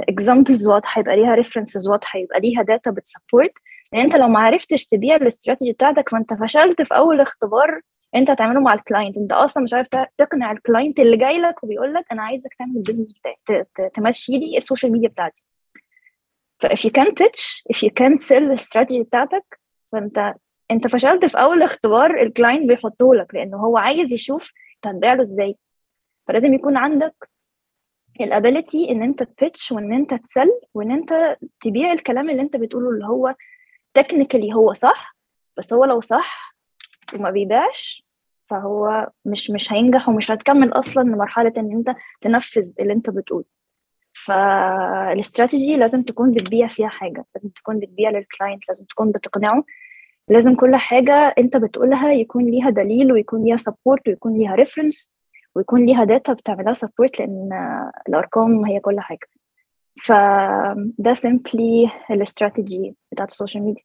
examples 0.08 0.68
uh, 0.68 0.70
واضحة 0.70 1.00
يبقى 1.00 1.16
ليها 1.16 1.34
references 1.34 1.88
واضحة 1.88 2.18
يبقى 2.18 2.40
ليها 2.40 2.62
data 2.62 2.90
بت 2.90 3.04
support 3.04 3.52
لأن 3.92 4.02
انت 4.02 4.16
لو 4.16 4.28
ما 4.28 4.38
عرفتش 4.40 4.86
تبيع 4.86 5.16
الاستراتيجي 5.16 5.72
بتاعتك 5.72 6.08
فانت 6.08 6.34
فشلت 6.34 6.82
في 6.82 6.96
أول 6.96 7.20
اختبار 7.20 7.80
انت 8.14 8.30
هتعمله 8.30 8.60
مع 8.60 8.74
ال 8.74 8.80
client 8.80 9.16
انت 9.16 9.32
أصلا 9.32 9.62
مش 9.62 9.74
عارف 9.74 9.88
تقنع 10.18 10.52
ال 10.52 10.59
client 10.59 11.00
اللي 11.00 11.16
جاي 11.16 11.38
لك 11.38 11.64
وبيقول 11.64 11.94
لك 11.94 12.04
أنا 12.12 12.22
عايزك 12.22 12.54
تعمل 12.58 12.76
ال 12.76 12.80
business 12.80 13.12
بتاعي 13.12 13.64
تمشي 13.94 14.32
لي 14.38 14.58
ال 14.58 14.63
social 14.63 14.92
media 14.92 15.08
بتاعتي. 15.08 15.42
ف 16.60 16.66
if 16.66 16.78
you 16.78 16.90
can 16.98 17.08
pitch 17.22 17.62
if 17.72 17.76
you 17.76 17.90
can 18.02 18.18
sell 18.28 18.32
الاستراتيجي 18.32 19.02
بتاعتك 19.02 19.60
فانت 19.92 20.34
انت 20.70 20.86
فشلت 20.86 21.24
في 21.24 21.38
أول 21.38 21.62
اختبار 21.62 22.20
ال 22.22 22.29
client 22.29 22.68
بيحطه 22.68 23.14
لك 23.14 23.34
لأنه 23.34 23.56
هو 23.56 23.78
عايز 23.78 24.12
يشوف 24.12 24.52
أنت 24.76 24.94
هتبيع 24.94 25.14
له 25.14 25.22
إزاي. 25.22 25.56
فلازم 26.28 26.54
يكون 26.54 26.76
عندك 26.76 27.14
ال 28.20 28.29
ability 28.29 28.90
إن 28.90 29.02
أنت 29.02 29.22
ت 29.22 29.31
pitch 29.31 29.72
وإن 29.72 29.92
أنت 29.92 30.14
ت 30.14 30.24
sell 30.24 30.60
وإن 30.74 30.90
أنت 30.90 31.36
تبيع 31.60 31.92
الكلام 31.92 32.30
اللي 32.30 32.42
أنت 32.42 32.56
بتقوله 32.56 32.90
اللي 32.90 33.06
هو 33.06 33.34
technically 33.94 34.54
هو 34.54 34.74
صح 34.74 35.16
بس 35.56 35.72
هو 35.72 35.84
لو 35.84 36.00
صح 36.00 36.56
وما 37.14 37.30
بيبيعش 37.30 38.04
فهو 38.48 39.10
مش 39.24 39.50
مش 39.50 39.72
هينجح 39.72 40.08
ومش 40.08 40.30
هتكمل 40.30 40.72
أصلا 40.72 41.02
لمرحلة 41.02 41.52
إن 41.56 41.72
أنت 41.72 41.96
تنفذ 42.20 42.74
اللي 42.80 42.92
أنت 42.92 43.10
بتقوله. 43.10 43.44
فالاستراتيجي 44.12 45.76
لازم 45.76 46.02
تكون 46.02 46.32
بتبيع 46.32 46.68
فيها 46.68 46.88
حاجة 46.88 47.24
لازم 47.34 47.48
تكون 47.48 47.78
بتبيع 47.80 48.10
لل 48.10 48.25
client 48.25 48.68
لازم 48.68 48.84
تكون 48.84 49.10
بتقنعه. 49.12 49.64
لازم 50.28 50.54
كل 50.54 50.76
حاجة 50.76 51.34
أنت 51.38 51.56
بتقولها 51.56 52.12
يكون 52.12 52.44
ليها 52.50 52.70
دليل 52.70 53.12
ويكون 53.12 53.44
ليها 53.44 53.56
support 53.56 54.08
ويكون 54.08 54.38
ليها 54.38 54.54
reference 54.54 55.12
ويكون 55.54 55.86
ليها 55.86 56.04
data 56.04 56.32
بتعملها 56.32 56.74
support 56.74 57.20
لأن 57.20 57.48
الأرقام 58.08 58.64
هي 58.64 58.80
كل 58.80 59.00
حاجة. 59.00 59.26
فده 60.04 61.14
simply 61.14 61.90
ال 62.10 62.20
strategy 62.20 62.94
بتاعت 63.12 63.30
ال 63.30 63.35
social 63.35 63.64
media 63.64 63.82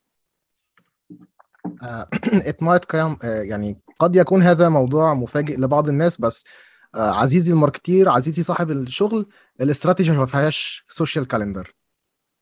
it 2.52 2.66
might 2.66 2.86
come 2.94 3.18
uh, 3.22 3.26
يعني 3.26 3.78
قد 4.00 4.16
يكون 4.16 4.42
هذا 4.42 4.70
موضوع 4.70 5.14
مفاجئ 5.14 5.56
لبعض 5.58 5.90
الناس 5.90 6.22
بس 6.22 6.44
uh, 6.44 7.00
عزيزي 7.00 7.54
ال 7.54 7.59
marketeer 7.59 8.10
عزيزي 8.10 8.44
صاحب 8.44 8.72
الشغل 8.72 9.30
الاستراتيجي 9.62 10.12
ما 10.12 10.26
فيهاش 10.26 10.86
social 10.88 11.28
calendar 11.28 11.76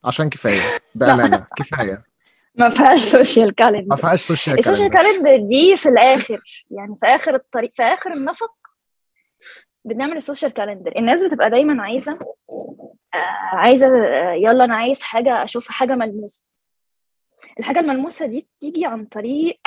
عشان 0.03 0.29
كفاية 0.29 0.61
بأمانة 0.95 1.45
كفاية. 1.57 2.03
ما 2.55 2.69
فيهاش 2.69 2.99
social 2.99 3.55
calendar 3.55 3.87
ما 3.89 3.95
فيهاش 3.95 4.21
social 4.21 4.59
ال 4.59 4.63
social 4.63 4.89
calendar 4.89 5.47
دي 5.47 5.77
في 5.77 5.89
الآخر 5.89 6.39
يعني 6.71 6.95
في 6.99 7.05
آخر 7.05 7.35
الطريق 7.35 7.71
في 7.75 7.83
آخر 7.83 8.13
النفق 8.13 8.53
بنعمل 9.85 10.17
ال 10.17 10.22
social 10.22 10.53
calendar 10.53 10.93
الناس 10.97 11.23
بتبقى 11.23 11.49
دايما 11.49 11.83
عايزة 11.83 12.19
آه 12.49 12.93
عايزة 13.53 13.87
يلا 14.33 14.65
أنا 14.65 14.75
عايز 14.75 15.01
حاجة 15.01 15.43
أشوف 15.43 15.67
حاجة 15.69 15.95
ملموسة. 15.95 16.43
الحاجة 17.59 17.79
الملموسة 17.79 18.25
دي 18.25 18.47
بتيجي 18.55 18.85
عن 18.85 19.05
طريق 19.05 19.59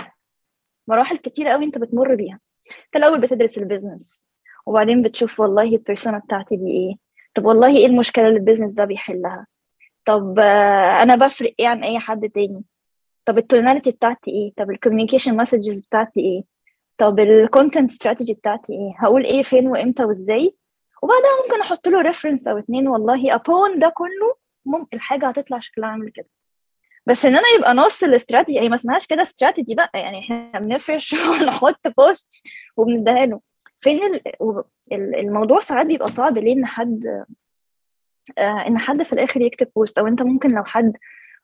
مراحل 0.88 1.16
كتير 1.16 1.48
قوي 1.48 1.64
أنت 1.64 1.78
بتمر 1.78 2.14
بيها. 2.14 2.40
أنت 2.86 2.96
الأول 2.96 3.20
بتدرس 3.20 3.58
ال 3.58 3.66
business 3.66 4.26
وبعدين 4.66 5.02
بتشوف 5.02 5.40
والله 5.40 5.62
ال 5.62 5.69
persona 5.69 6.18
بتاعتي 6.18 6.56
دي 6.56 6.70
إيه. 6.70 6.94
طب 7.34 7.44
والله 7.44 7.76
إيه 7.76 7.86
المشكلة 7.86 8.26
اللي 8.28 8.36
ال 8.38 8.42
business 8.42 8.72
ده 8.72 8.84
بيحلها؟ 8.84 9.46
طب 10.04 10.38
آه 10.38 11.02
أنا 11.02 11.16
بفرق 11.16 11.54
إيه 11.60 11.68
عن 11.68 11.84
أي 11.84 11.98
حد 11.98 12.28
تاني؟ 12.30 12.64
طب 13.24 13.38
ال 13.38 13.44
tonality 13.44 13.90
بتاعتي 13.90 14.30
إيه؟ 14.30 14.52
طب 14.56 14.70
ال 14.70 14.75
communication 14.75 15.36
messages 15.36 15.80
بتاعتي 15.80 16.20
إيه؟ 16.20 16.42
طب 16.98 17.20
ال 17.20 17.29
content 17.29 17.90
strategy 17.90 18.34
بتاعتي 18.34 18.72
إيه؟ 18.72 18.94
هقول 18.98 19.24
إيه 19.24 19.42
فين 19.42 19.66
وإمتى 19.68 20.04
وإزاي؟ 20.04 20.56
وبعدها 21.06 21.42
ممكن 21.44 21.60
أحط 21.60 21.88
له 21.88 22.00
reference 22.02 22.48
أو 22.48 22.58
اتنين 22.58 22.88
والله 22.88 23.34
upon 23.34 23.78
ده 23.78 23.88
كله 23.88 24.36
ممكن 24.64 24.96
الحاجة 24.96 25.28
هتطلع 25.28 25.58
شكلها 25.60 25.88
عامل 25.88 26.10
كده. 26.10 26.26
بس 27.06 27.26
إن 27.26 27.36
أنا 27.36 27.48
يبقى 27.58 27.75
نص 27.75 28.02
الاستراتيجي 28.02 28.60
هي 28.60 28.68
ما 28.68 28.75
اسمهاش 28.75 29.06
كده 29.06 29.22
استراتيجي 29.22 29.75
بقى 29.75 29.90
يعني 29.94 30.18
إحنا 30.20 30.58
بنفرش 30.60 31.12
ونحط 31.40 31.88
post 31.98 32.42
وبنديها 32.76 33.26
له. 33.26 33.40
فين 33.80 34.00
الموضوع 34.92 35.60
ساعات 35.60 35.86
بيبقى 35.86 36.10
صعب 36.10 36.38
ليه 36.38 36.52
إن 36.52 36.66
حد 36.66 37.25
آه 38.38 38.64
إن 38.68 38.78
حد 38.78 39.02
في 39.02 39.12
الآخر 39.12 39.40
يكتب 39.40 39.68
post 39.76 39.98
أو 39.98 40.06
أنت 40.06 40.22
ممكن 40.22 40.50
لو 40.50 40.64
حد 40.64 40.92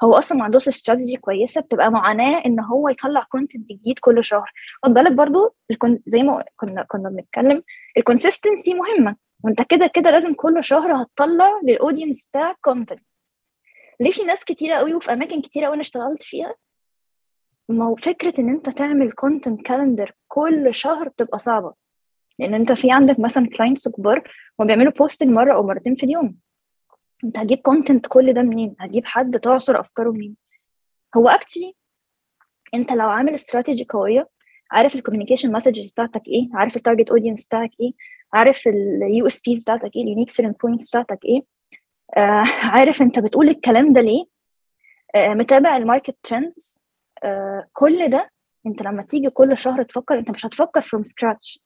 هو 0.05 0.15
أصلا 0.19 0.39
ما 0.39 0.45
عندوش 0.45 0.69
استراتيجي 0.69 1.17
كويسة 1.17 1.61
بتبقى 1.61 1.91
معاناة 1.91 2.43
إن 2.47 2.61
هو 2.61 2.89
يطلع 2.89 3.23
content 3.23 3.67
جديد 3.71 3.99
كل 3.99 4.25
شهر. 4.25 4.53
خد 4.85 4.91
بالك 4.95 5.13
برضو 5.13 5.55
زي 6.07 6.23
ما 6.23 6.45
كنا 6.57 6.83
كنا 6.89 7.09
بنتكلم 7.09 7.63
ال 7.97 8.03
consistency 8.03 8.75
مهمة. 8.75 9.17
وانت 9.45 9.63
كده 9.63 9.87
كده 9.95 10.11
لازم 10.11 10.35
كل 10.35 10.65
شهر 10.65 11.03
هتطلع 11.03 11.61
لل 11.65 11.77
audience 11.77 12.27
بتاعك 12.27 12.57
content 12.61 13.01
ليه 14.01 14.11
في 14.11 14.23
ناس 14.23 14.45
كتيرة 14.45 14.77
قوي 14.77 14.95
وفي 14.95 15.13
أماكن 15.13 15.41
كتيرة 15.43 15.65
قوي 15.67 15.75
أنا 15.75 15.81
اشتغلت 15.81 16.23
فيها؟ 16.23 16.55
ما 17.69 17.85
هو 17.85 17.97
فكرة 17.97 18.35
إن 18.41 18.49
أنت 18.49 18.71
تعمل 18.71 19.13
content 19.13 19.63
calendar 19.67 20.15
كل 20.29 20.75
شهر 20.75 21.09
بتبقى 21.09 21.39
صعبة. 21.39 21.75
لأن 22.39 22.55
أنت 22.55 22.73
في 22.73 22.91
عندك 22.93 23.21
مثلا 23.21 23.49
clients 23.57 23.89
كبار 23.89 24.33
وما 24.59 24.67
بيعملوا 24.67 24.93
posting 24.93 25.31
مرة 25.31 25.55
أو 25.55 25.63
مرتين 25.67 25.95
في 25.97 26.07
اليوم. 26.07 26.37
أنت 27.25 27.39
هتجيب 27.39 27.59
content 27.59 28.07
كل 28.07 28.33
ده 28.33 28.43
منين؟ 28.43 28.77
هتجيب 28.81 29.07
حد 29.07 29.39
تعصر 29.41 29.81
أفكاره 29.81 30.11
منين؟ 30.11 30.37
هو 31.17 31.29
actually 31.29 31.75
أنت 32.75 32.93
لو 32.93 33.09
عامل 33.09 33.35
استراتيجي 33.35 33.87
قوية 33.91 34.29
عارف 34.73 34.95
ال 34.95 34.99
communication 34.99 35.53
messages 35.53 35.91
بتاعتك 35.91 36.23
إيه؟ 36.29 36.49
عارف 36.55 36.77
ال 36.77 36.81
target 36.81 37.11
audience 37.11 37.47
بتاعك 37.47 37.71
إيه؟ 37.81 37.93
عارف 38.33 38.69
ال 38.69 39.27
USPs 39.27 39.63
بتاعتك 39.63 39.97
إيه؟ 39.97 40.03
ال 40.03 40.07
unique 40.07 40.31
selling 40.31 40.55
points 40.63 40.89
بتاعتك 40.89 41.19
إيه؟ 41.25 41.41
آه 42.17 42.45
عارف 42.65 43.03
أنت 43.03 43.19
بتقول 43.19 43.49
الكلام 43.49 43.93
ده 43.93 44.01
ليه؟ 44.01 44.25
آه 45.15 45.29
متابع 45.35 45.77
ال 45.77 45.82
market 45.82 46.17
trends 46.23 46.83
آه 47.25 47.69
كل 47.73 48.09
ده 48.11 48.31
أنت 48.67 48.83
لما 48.83 49.03
تيجي 49.03 49.31
كل 49.31 49.59
شهر 49.59 49.83
تفكر 49.83 50.19
أنت 50.19 50.31
مش 50.31 50.47
هتفكر 50.47 50.83
from 50.83 51.05
scratch 51.05 51.61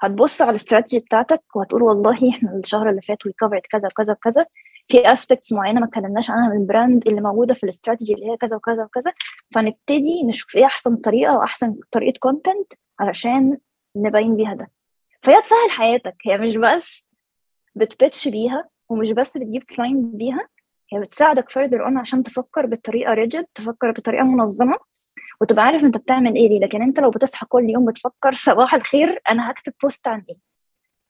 هتبص 0.00 0.42
على 0.42 0.50
الاستراتيجي 0.50 1.04
بتاعتك 1.04 1.42
وهتقول 1.56 1.82
والله 1.82 2.30
إحنا 2.30 2.56
الشهر 2.56 2.90
اللي 2.90 3.00
فات 3.02 3.26
we 3.26 3.32
covered 3.32 3.66
كذا 3.66 3.88
وكذا 3.88 4.12
وكذا 4.12 4.46
في 4.88 5.12
aspects 5.12 5.52
معينة 5.52 5.80
ما 5.80 5.86
اتكلمناش 5.86 6.30
عنها 6.30 6.48
من 6.48 6.56
ال 6.60 6.68
brand 6.68 7.08
اللي 7.08 7.20
موجودة 7.20 7.54
في 7.54 7.64
الاستراتيجي 7.64 8.14
اللي 8.14 8.26
هي 8.30 8.36
كذا 8.36 8.56
وكذا 8.56 8.84
وكذا 8.84 9.12
فنبتدي 9.54 10.22
نشوف 10.24 10.56
إيه 10.56 10.64
أحسن 10.64 10.96
طريقة 10.96 11.36
وأحسن 11.38 11.74
طريقة 11.90 12.18
content 12.18 12.72
علشان 13.00 13.58
نبين 13.96 14.36
بيها 14.36 14.54
ده. 14.54 14.70
فهي 15.22 15.42
تسهل 15.42 15.70
حياتك 15.70 16.14
هي 16.26 16.38
مش 16.38 16.56
بس 16.56 17.06
بت 17.74 17.89
pitch 17.89 18.28
بيها 18.28 18.68
ومش 18.88 19.10
بس 19.10 19.36
بتجيب 19.36 19.62
client 19.62 20.14
بيها 20.14 20.48
هي 20.92 21.00
بتساعدك 21.00 21.50
further 21.50 21.84
on 21.84 21.98
عشان 21.98 22.22
تفكر 22.22 22.66
بطريقة 22.66 23.14
rigid 23.14 23.44
تفكر 23.54 23.90
بطريقة 23.90 24.24
منظمة 24.24 24.76
وتبقى 25.40 25.64
عارف 25.64 25.84
أنت 25.84 25.96
بتعمل 25.98 26.34
إيه 26.36 26.48
ليه 26.48 26.60
لكن 26.60 26.82
أنت 26.82 27.00
لو 27.00 27.10
بتصحى 27.10 27.46
كل 27.46 27.70
يوم 27.70 27.84
بتفكر 27.84 28.34
صباح 28.34 28.74
الخير 28.74 29.20
أنا 29.30 29.50
هكتب 29.50 29.72
post 29.82 30.08
عن 30.08 30.24
إيه. 30.28 30.36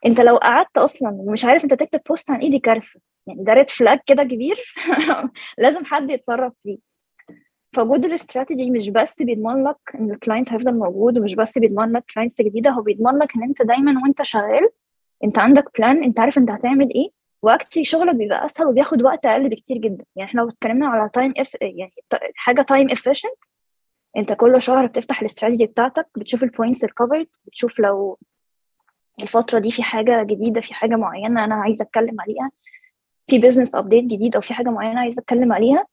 أنت 0.06 0.20
لو 0.20 0.36
قعدت 0.36 0.78
أصلا 0.78 1.08
ومش 1.10 1.44
عارف 1.44 1.64
أنت 1.64 1.74
تكتب 1.74 2.00
post 2.08 2.30
عن 2.30 2.40
إيه 2.40 2.50
دي 2.50 2.58
كارثة. 2.58 3.00
يعني 3.26 3.44
ده 3.44 3.52
red 3.52 3.70
flag 3.70 3.98
كده 4.06 4.22
كبير. 4.22 4.74
لازم 5.58 5.84
حد 5.84 6.10
يتصرف 6.10 6.52
فيه. 6.62 6.78
فوجود 7.72 8.04
الاستراتيجي 8.04 8.70
مش 8.70 8.88
بس 8.88 9.22
بيضمن 9.22 9.64
لك 9.64 9.76
إن 9.94 10.10
ال 10.10 10.16
client 10.16 10.52
هيفضل 10.52 10.74
موجود 10.78 11.18
ومش 11.18 11.34
بس 11.34 11.58
بيضمن 11.58 11.92
لك 11.92 12.04
clients 12.14 12.42
جديدة 12.42 12.70
هو 12.70 12.82
بيضمن 12.82 13.18
لك 13.18 13.36
إن 13.36 13.42
أنت 13.42 13.62
دايما 13.62 14.00
وأنت 14.04 14.22
شغال 14.22 14.68
أنت 15.24 15.38
عندك 15.38 15.64
plan 15.78 16.04
أنت 16.04 16.20
عارف 16.20 16.38
أنت 16.38 16.50
هتعمل 16.50 16.94
إيه. 16.94 17.10
و 17.42 17.47
actually 17.47 17.84
شغلك 17.84 18.14
بيبقى 18.14 18.44
أسهل 18.44 18.66
وبياخد 18.66 19.02
وقت 19.02 19.26
أقل 19.26 19.48
بكتير 19.48 19.76
جدا. 19.76 20.04
يعني 20.16 20.30
إحنا 20.30 20.40
لو 20.40 20.48
اتكلمنا 20.48 20.88
على 20.88 21.10
time 21.14 21.34
eff 21.38 21.50
يعني 21.62 21.92
حاجة 22.34 22.62
time 22.62 22.90
efficient 22.90 23.32
أنت 24.16 24.32
كل 24.32 24.62
شهر 24.62 24.86
بتفتح 24.86 25.20
الاستراتيجي 25.20 25.66
بتاعتك 25.66 26.06
بتشوف 26.16 26.42
ال 26.42 26.48
points 26.48 26.84
ال 26.84 26.89
covered 26.89 27.26
بتشوف 27.46 27.78
لو 27.80 28.18
الفترة 29.22 29.58
دي 29.58 29.70
في 29.70 29.82
حاجة 29.82 30.22
جديدة 30.22 30.60
في 30.60 30.74
حاجة 30.74 30.96
معينة 30.96 31.44
أنا 31.44 31.54
عايزه 31.54 31.82
أتكلم 31.82 32.20
عليها. 32.20 32.50
في 33.26 33.38
business 33.38 33.74
update 33.74 34.04
جديد 34.04 34.34
أو 34.34 34.40
في 34.40 34.54
حاجة 34.54 34.68
معينة 34.68 35.00
عايزة 35.00 35.20
أتكلم 35.20 35.52
عليها. 35.52 35.86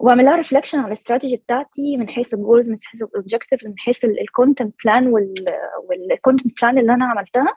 وأعمل 0.00 0.24
لها 0.24 0.36
reflection 0.36 0.78
على 0.78 0.86
الاستراتيجي 0.86 1.36
بتاعتي 1.36 1.96
من 1.96 2.08
حيث 2.08 2.34
ال 2.34 2.40
goals 2.40 2.70
من 2.70 2.78
حيث 2.84 3.02
ال 3.02 3.08
objectives 3.08 3.68
من 3.68 3.78
حيث 3.78 4.04
ال 4.04 4.13
content 4.13 4.74
plan 4.84 5.06
وال 5.08 5.42
content 5.42 6.62
plan 6.62 6.78
اللي 6.78 6.94
أنا 6.94 7.04
عملتها. 7.06 7.56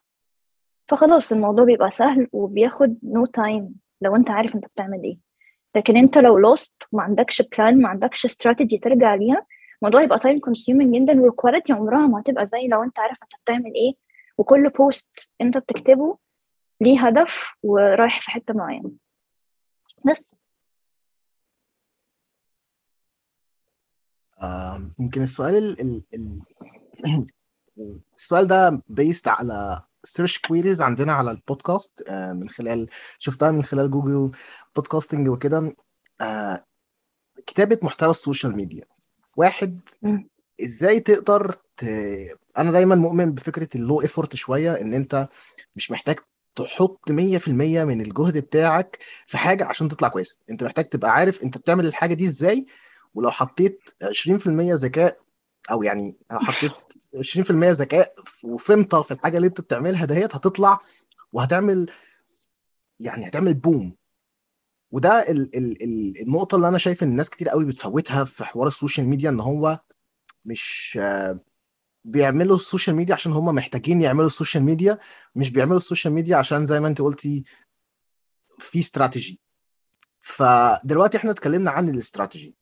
فخلاص 0.87 1.31
الموضوع 1.31 1.65
بيبقى 1.65 1.91
سهل 1.91 2.27
وبياخد 2.31 2.97
no 3.03 3.29
no 3.33 3.47
time 3.47 3.75
لو 4.01 4.15
أنت 4.15 4.31
عارف 4.31 4.55
أنت 4.55 4.65
بتعمل 4.65 5.03
إيه. 5.03 5.17
لكن 5.75 5.97
أنت 5.97 6.17
لو 6.17 6.37
lost 6.37 6.73
وما 6.91 7.03
عندكش 7.03 7.41
plan 7.41 7.81
ما 7.81 7.89
عندكش 7.89 8.25
استراتيجي 8.25 8.77
ترجع 8.77 9.15
ليها 9.15 9.45
الموضوع 9.81 10.01
يبقى 10.01 10.19
time 10.19 10.39
consuming 10.39 10.95
جدا 10.95 11.21
وال 11.21 11.33
quality 11.33 11.73
عمرها 11.73 12.07
ما 12.07 12.19
هتبقى 12.21 12.45
زي 12.45 12.67
لو 12.67 12.83
أنت 12.83 12.99
عارف 12.99 13.17
أنت 13.23 13.31
بتعمل 13.43 13.73
إيه. 13.75 13.93
وكل 14.37 14.69
post 14.69 15.29
أنت 15.41 15.57
بتكتبه 15.57 16.17
ليه 16.81 17.07
هدف 17.07 17.53
ورايح 17.63 18.21
في 18.21 18.31
حتة 18.31 18.53
معينة. 18.53 18.91
بس. 20.05 20.35
يمكن 24.99 25.21
السؤال 25.21 25.55
ال 25.57 26.03
ال 26.13 26.41
ال 27.05 27.27
السؤال 28.17 28.47
ده 28.47 28.81
based 28.87 29.27
على 29.27 29.81
search 30.03 30.39
queries 30.39 30.81
عندنا 30.81 31.13
على 31.13 31.31
البودكاست 31.31 32.11
من 32.11 32.49
خلال 32.49 32.89
شفتها 33.19 33.51
من 33.51 33.63
خلال 33.63 33.91
جوجل 33.91 34.31
podcasting 34.75 35.27
وكده. 35.29 35.75
كتابة 37.47 37.79
محتوى 37.83 38.09
ال 38.11 38.18
social 38.18 38.55
media. 38.55 38.85
واحد 39.37 39.79
إزاي 40.63 40.99
تقدر 40.99 41.51
ت... 41.77 41.83
أنا 42.57 42.71
دايما 42.71 42.95
مؤمن 42.95 43.31
بفكرة 43.33 43.69
ال 43.75 43.82
low 43.82 44.01
effort 44.01 44.35
شوية 44.35 44.81
إن 44.81 44.93
أنت 44.93 45.29
مش 45.75 45.91
محتاج 45.91 46.19
تحط 46.55 46.99
100% 47.11 47.13
من 47.83 48.01
الجهد 48.01 48.37
بتاعك 48.37 48.99
في 49.25 49.37
حاجة 49.37 49.65
عشان 49.65 49.89
تطلع 49.89 50.07
كويس. 50.07 50.39
انت 50.49 50.63
محتاج 50.63 50.85
تبقى 50.85 51.11
عارف 51.11 51.43
انت 51.43 51.57
بتعمل 51.57 51.85
الحاجة 51.85 52.13
دي 52.13 52.27
إزاي 52.27 52.65
ولو 53.13 53.29
حطيت 53.31 53.89
20% 54.03 54.47
ذكاء 54.73 55.19
أو 55.71 55.83
يعني 55.83 56.17
لو 56.31 56.39
حطيت 56.39 56.71
20% 57.47 57.51
ذكاء 57.51 58.13
وفهمت 58.43 58.95
في 58.95 59.11
الحاجة 59.11 59.37
اللي 59.37 59.47
انت 59.47 59.61
بتعملها 59.61 60.05
دهيت 60.05 60.35
هتطلع 60.35 60.79
وهتعمل 61.33 61.89
يعني 62.99 63.27
هتعمل 63.27 63.53
boom. 63.53 63.95
وده 64.91 65.31
ال 65.31 65.55
ال 65.55 65.83
ال 65.83 66.21
النقطة 66.21 66.55
اللي 66.55 66.67
أنا 66.67 66.77
شايف 66.77 67.03
إن 67.03 67.09
الناس 67.09 67.29
كتير 67.29 67.49
قوي 67.49 67.65
بتفوتها 67.65 68.25
في 68.25 68.43
حوار 68.43 68.67
ال 68.67 68.73
social 68.73 69.07
media 69.07 69.29
إن 69.29 69.39
هو 69.39 69.79
مش 70.45 70.99
بيعملوا 72.03 72.55
ال 72.55 72.61
social 72.61 72.95
media 72.95 73.15
عشان 73.15 73.31
هم 73.31 73.45
محتاجين 73.45 74.01
يعملوا 74.01 74.27
ال 74.27 74.32
social 74.32 74.63
media 74.63 74.97
مش 75.35 75.51
بيعملوا 75.51 75.77
ال 75.77 75.82
social 75.82 76.13
media 76.13 76.37
عشان 76.37 76.65
زي 76.65 76.79
ما 76.79 76.87
انت 76.87 77.01
قلتي 77.01 77.43
في 78.59 78.79
استراتيجي 78.79 79.39
فدلوقتي 80.19 81.17
إحنا 81.17 81.31
اتكلمنا 81.31 81.71
عن 81.71 81.89
الاستراتيجي. 81.89 82.55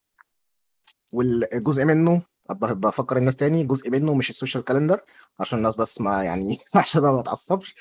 والجزء 1.13 1.85
منه 1.85 2.21
بفكر 2.51 3.17
الناس 3.17 3.35
تاني 3.35 3.63
جزء 3.63 3.89
منه 3.89 4.13
مش 4.13 4.29
ال 4.29 4.34
social 4.34 4.63
calendar 4.63 5.01
عشان 5.39 5.57
الناس 5.57 5.75
بس 5.75 6.01
ما 6.01 6.23
يعني 6.23 6.57
عشان 6.75 7.03
أنا 7.03 7.11
ما 7.13 7.19
اتعصبش. 7.19 7.75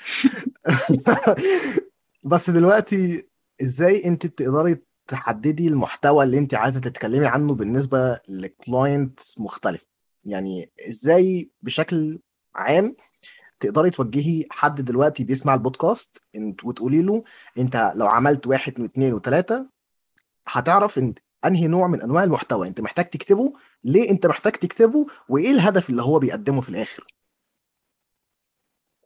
بس 2.31 2.49
دلوقتي 2.49 3.27
إزاي 3.61 4.05
انت 4.05 4.25
بتقدري 4.25 4.77
تحددي 5.07 5.67
المحتوى 5.67 6.23
اللي 6.23 6.37
انت 6.37 6.53
عايزة 6.53 6.79
تتكلمي 6.79 7.27
عنه 7.27 7.55
بالنسبة 7.55 8.19
لكلاينتس 8.29 9.39
مختلف؟ 9.39 9.85
يعني 10.27 10.71
إزاي 10.89 11.49
بشكل 11.61 12.19
عام 12.55 12.95
تقدري 13.59 13.89
توجهي 13.89 14.45
حد 14.51 14.81
دلوقتي 14.81 15.23
بيسمع 15.23 15.53
البودكاست 15.53 16.23
وتقولي 16.63 17.01
له 17.01 17.23
إنت 17.57 17.93
لو 17.95 18.07
عملت 18.07 18.47
واحد 18.47 18.79
واثنين 18.79 19.13
وثلاثه 19.13 19.69
هتعرف 20.47 20.97
إن 20.97 21.13
أنهي 21.45 21.67
نوع 21.67 21.87
من 21.87 22.01
أنواع 22.01 22.23
المحتوى 22.23 22.67
إنت 22.67 22.81
محتاج 22.81 23.05
تكتبه 23.05 23.53
ليه 23.83 24.09
إنت 24.09 24.25
محتاج 24.25 24.53
تكتبه 24.53 25.05
وإيه 25.29 25.51
الهدف 25.51 25.89
اللي 25.89 26.01
هو 26.01 26.19
بيقدمه 26.19 26.61
في 26.61 26.69
الآخر؟ 26.69 27.03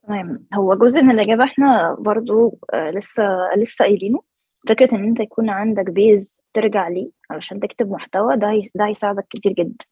تمام. 0.07 0.45
هو 0.53 0.75
جزء 0.75 1.01
من 1.01 1.11
الإجابة 1.11 1.43
إحنا 1.43 1.95
برضو 1.99 2.59
آه 2.73 2.91
لسه 2.91 3.23
لسه 3.57 3.85
قايلينه. 3.85 4.21
فكرة 4.69 4.95
إن 4.95 5.03
أنت 5.03 5.19
يكون 5.19 5.49
عندك 5.49 5.89
بيز 5.89 6.41
ترجع 6.53 6.87
ليه 6.87 7.11
علشان 7.29 7.59
تكتب 7.59 7.91
محتوى 7.91 8.37
ده. 8.37 8.61
ده 8.75 8.85
هيساعدك 8.85 9.27
كتير 9.29 9.51
جدا. 9.53 9.85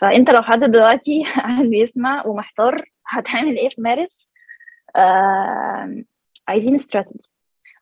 فأنت 0.00 0.30
لو 0.30 0.42
حد 0.42 0.60
دلوقتي 0.60 1.22
قاعد 1.36 1.64
بيسمع 1.66 2.26
ومحتار 2.26 2.76
هتعمل 3.08 3.58
إيه 3.58 3.68
في 3.68 3.80
مارس 3.80 4.30
آه 4.96 6.02
عايزين 6.48 6.74
استراتيجي 6.74 7.30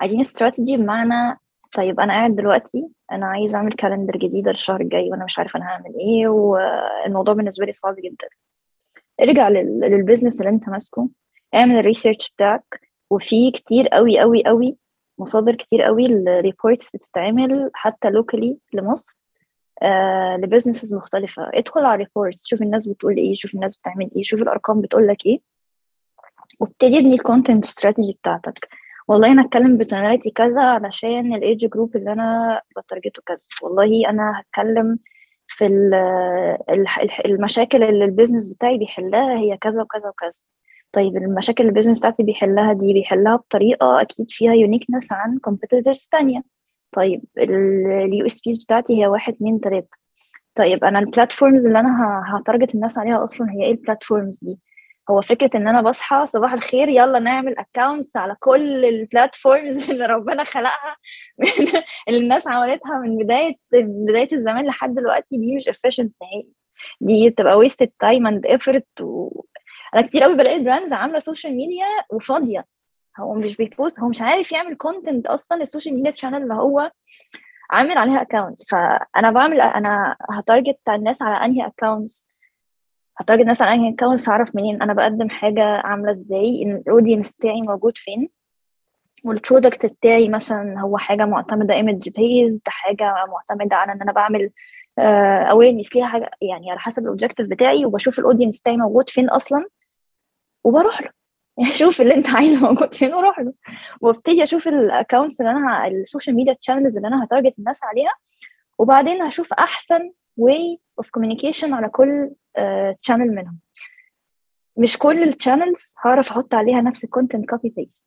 عايزين 0.00 0.20
استراتيجي 0.20 0.76
بمعنى 0.76 1.38
طيب 1.74 2.00
أنا 2.00 2.12
قاعد 2.12 2.36
دلوقتي 2.36 2.88
أنا 3.12 3.26
عايز 3.26 3.54
أعمل 3.54 3.72
calendar 3.72 4.16
جديدة 4.16 4.50
الشهر 4.50 4.80
الجاي 4.80 5.10
وأنا 5.10 5.24
مش 5.24 5.38
عارفة 5.38 5.56
أنا 5.58 5.66
هعمل 5.66 5.94
إيه 6.00 6.28
والموضوع 6.28 7.34
بالنسبة 7.34 7.66
لي 7.66 7.72
صعب 7.72 7.96
جدا. 7.96 8.28
ارجع 9.20 9.48
لل... 9.48 9.80
لل 9.80 9.92
business 9.92 10.40
اللي 10.40 10.50
أنت 10.50 10.68
ماسكه 10.68 11.08
اعمل 11.54 11.78
ال 11.78 11.84
research 11.84 12.32
بتاعك 12.36 12.80
وفي 13.10 13.50
كتير 13.50 13.88
قوي 13.88 14.20
قوي 14.20 14.44
قوي 14.46 14.76
مصادر 15.18 15.54
كتير 15.54 15.82
قوي 15.82 16.06
ال 16.06 16.17
reports 16.17 16.90
بتتعمل 16.90 17.70
حتى 17.74 18.10
locally 18.10 18.58
لمصر. 18.72 19.16
آه 19.82 20.36
ل 20.36 20.41
businesses 20.41 20.94
مختلفة. 20.94 21.50
ادخل 21.54 21.80
على 21.84 21.94
ال 21.94 22.01
reports 22.01 22.46
شوف 22.46 22.62
الناس 22.62 22.88
بتقول 22.88 23.16
إيه 23.16 23.34
شوف 23.34 23.54
الناس 23.54 23.76
بتعمل 23.76 24.10
إيه 24.16 24.22
شوف 24.22 24.42
الأرقام 24.42 24.80
بتقول 24.80 25.08
لك 25.08 25.26
إيه. 25.26 25.40
وابتدي 26.60 26.98
ابني 26.98 27.14
ال 27.14 27.20
content 27.21 27.64
strategy 27.64 28.12
بتاعتك. 28.12 28.68
والله 29.08 29.32
أنا 29.32 29.42
هتكلم 29.46 29.76
ب 29.76 29.82
tonality 29.82 30.30
كذا 30.30 30.62
علشان 30.62 31.34
ال 31.34 31.66
age 31.66 31.77
group 31.77 31.96
اللي 31.96 32.12
أنا 32.12 32.60
ب 32.76 32.82
target 32.82 33.16
ـه 33.16 33.22
كذا. 33.26 33.36
والله 33.62 34.10
أنا 34.10 34.40
هتكلم 34.40 34.98
في 35.48 35.66
المشاكل 37.26 37.82
اللي 37.82 38.04
ال 38.04 38.09
business 38.09 38.50
بتاعي 38.50 38.78
بيحلها 38.78 39.38
هي 39.38 39.56
كذا 39.56 39.82
وكذا 39.82 40.08
وكذا. 40.08 40.38
طيب 40.92 41.16
المشاكل 41.16 41.64
ال 41.64 41.68
business 41.68 41.98
بتاعتي 41.98 42.22
بيحلها 42.22 42.72
دي 42.72 42.92
بيحلها 42.92 43.36
بطريقة 43.36 44.00
أكيد 44.00 44.26
فيها 44.30 44.52
uniqueness 44.54 45.12
عن 45.12 45.38
competitors 45.38 46.08
تانية. 46.12 46.42
طيب 46.94 47.24
ال 47.38 48.26
USPs 48.26 48.64
بتاعتي 48.64 49.02
هي 49.02 49.06
واحد 49.06 49.34
اتنين 49.34 49.60
تلاتة. 49.60 49.96
طيب 50.54 50.84
أنا 50.84 50.98
ال 50.98 51.05
platforms 51.05 51.66
اللي 51.66 51.80
أنا 51.80 52.22
ه 52.26 52.33
target 52.33 52.74
الناس 52.74 52.98
عليها 52.98 53.24
أصلا 53.24 53.50
هي 53.52 53.64
إيه 53.64 53.72
ال 53.72 53.79
platforms 53.79 54.38
دي؟ 54.42 54.58
هو 55.10 55.20
فكرة 55.20 55.50
إن 55.56 55.68
أنا 55.68 55.82
بصحى 55.82 56.26
صباح 56.26 56.52
الخير 56.52 56.88
يلا 56.88 57.18
نعمل 57.18 57.58
accounts 57.58 58.16
على 58.16 58.36
كل 58.40 58.84
ال 58.84 58.95
platforms 58.95 59.90
اللي 59.90 60.06
ربنا 60.06 60.44
خلقها 60.44 60.96
اللي 62.08 62.20
الناس 62.20 62.46
عملتها 62.48 62.98
من 62.98 63.18
بداية 63.18 63.54
بداية 63.72 64.28
الزمان 64.32 64.66
لحد 64.66 64.94
دلوقتي 64.94 65.36
دي 65.36 65.56
مش 65.56 65.68
efficient 65.68 66.08
نهائي. 66.22 66.48
دي 67.00 67.30
بتبقى 67.30 67.68
wasted 67.68 67.88
time 68.04 68.30
and 68.30 68.50
effort 68.56 69.02
و... 69.02 69.44
أنا 69.94 70.02
كتير 70.06 70.22
قوي 70.22 70.36
بلاقي 70.36 70.58
brands 70.64 70.92
عاملة 70.92 71.18
social 71.18 71.56
media 71.56 71.86
وفاضية. 72.10 72.64
هو 73.20 73.34
مش 73.34 73.56
بي 73.56 73.71
post 73.71 74.00
هو 74.00 74.08
مش 74.08 74.22
عارف 74.22 74.52
يعمل 74.52 74.74
content 74.76 75.26
أصلا 75.26 75.62
ال 75.62 75.67
social 75.67 75.94
media 75.94 76.12
channel 76.12 76.42
اللي 76.42 76.54
هو 76.54 76.90
عامل 77.70 77.98
عليها 77.98 78.22
account 78.22 78.70
فأنا 78.70 79.30
بعمل 79.30 79.60
أنا 79.60 80.16
ه 80.30 80.37
target 80.37 80.78
الناس 80.88 81.22
على 81.22 81.44
أنهي 81.44 81.66
accounts 81.66 82.28
ه 83.18 83.22
target 83.22 83.42
الناس 83.42 83.62
على 83.62 83.74
أنهي 83.74 83.94
accounts 83.94 84.28
هعرف 84.28 84.56
منين 84.56 84.82
أنا 84.82 84.92
بقدم 84.92 85.28
حاجة 85.30 85.64
عاملة 85.64 86.12
إزاي 86.12 86.62
ال 86.62 86.70
audience 86.70 87.34
بتاعي 87.34 87.60
موجود 87.62 87.98
فين. 87.98 88.28
وال 89.24 89.38
product 89.38 89.86
بتاعي 89.86 90.28
مثلا 90.28 90.80
هو 90.80 90.98
حاجة 90.98 91.24
معتمدة 91.24 91.74
image 91.74 92.08
based 92.08 92.62
حاجة 92.66 93.14
معتمدة 93.28 93.76
على 93.76 93.92
إن 93.92 94.02
أنا 94.02 94.12
بعمل 94.12 94.50
awareness 95.50 95.96
ليها 95.96 96.06
حاجة 96.06 96.30
يعني 96.42 96.70
على 96.70 96.80
حسب 96.80 97.02
ال 97.02 97.07
objective 97.07 97.46
بتاعي 97.46 97.84
وبشوف 97.84 98.18
ال 98.18 98.23
audience 98.23 98.60
بتاعي 98.60 98.76
موجود 98.76 99.10
فين 99.10 99.30
أصلا. 99.30 99.66
وبروح 100.64 101.00
له. 101.02 101.10
يعني 101.58 101.70
أشوف 101.70 102.00
اللي 102.00 102.14
أنت 102.14 102.28
عايزه 102.30 102.66
موجود 102.68 102.94
فين 102.94 103.14
وأروح 103.14 103.38
له. 103.38 103.52
وأبتدي 104.00 104.42
أشوف 104.42 104.68
ال 104.68 104.76
accounts 104.76 105.40
اللي 105.40 105.52
أنا 105.52 105.86
ال 105.86 105.93
social 105.93 106.36
media 106.36 106.52
channels 106.52 106.96
اللي 106.96 107.08
أنا 107.08 107.24
ه 107.24 107.29
target 107.29 107.58
الناس 107.58 107.84
عليها. 107.84 108.14
وبعدين 108.78 109.22
هشوف 109.22 109.52
أحسن 109.52 110.12
way 110.36 110.80
of 110.98 111.10
communication 111.10 111.74
على 111.74 111.88
كل 111.88 112.30
channel 113.00 113.30
uh, 113.30 113.34
منهم. 113.34 113.58
مش 114.76 114.98
كل 114.98 115.22
ال 115.22 115.30
channels 115.30 115.94
هعرف 116.04 116.30
أحط 116.30 116.54
عليها 116.54 116.80
نفس 116.80 117.04
ال 117.04 117.10
content 117.10 117.50
copy 117.50 117.68
paste 117.76 118.04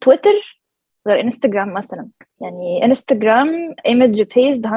تويتر 0.00 0.60
غير 1.08 1.20
انستجرام 1.20 1.72
مثلا. 1.72 2.08
يعني 2.40 2.84
انستجرام 2.84 3.74
image 3.86 4.22
based 4.22 4.66
100% 4.66 4.70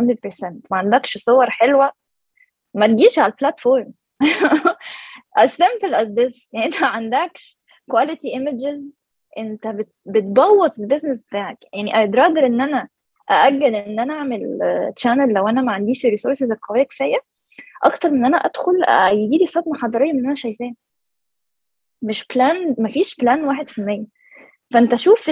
ما 0.71 0.77
عندكش 0.77 1.17
صور 1.17 1.49
حلوة؟ 1.49 1.91
ما 2.73 2.87
تجيش 2.87 3.19
على 3.19 3.31
ال 3.31 3.38
platform 3.38 3.93
as 5.37 5.49
simple 5.53 5.95
as 5.95 6.07
this. 6.07 6.47
يعني 6.53 6.65
انت 6.65 6.81
ما 6.81 6.87
عندكش 6.87 7.59
quality 7.91 8.35
images. 8.35 8.99
انت 9.37 9.67
بت, 9.67 9.89
بتبوظ 10.05 10.79
ال 10.79 10.84
business 10.84 11.23
بتاعك. 11.23 11.57
يعني 11.73 11.91
I'd 11.91 12.15
rather 12.15 12.43
إن 12.43 12.61
أنا 12.61 12.87
أأجل 13.31 13.75
إن 13.75 13.99
أنا 13.99 14.13
أعمل 14.13 14.59
channel 14.95 15.33
لو 15.33 15.47
أنا 15.47 15.61
ما 15.61 15.71
عنديش 15.71 16.05
ال 16.05 16.10
resources 16.10 16.51
القوية 16.51 16.83
كفاية. 16.83 17.19
أكتر 17.83 18.11
من 18.11 18.17
إن 18.17 18.25
أنا 18.25 18.37
أدخل 18.37 18.73
يجي 19.11 19.37
لي 19.37 19.47
صدمة 19.47 19.77
حضارية 19.77 20.13
من 20.13 20.25
أنا 20.25 20.35
شايفاه. 20.35 20.73
مش 22.01 22.25
plan 22.35 22.75
مفيش 22.77 23.15
plan 23.15 23.43
واحد 23.43 23.69
في 23.69 23.77
المية. 23.77 24.05
فأنت 24.73 24.95
شوف 24.95 25.29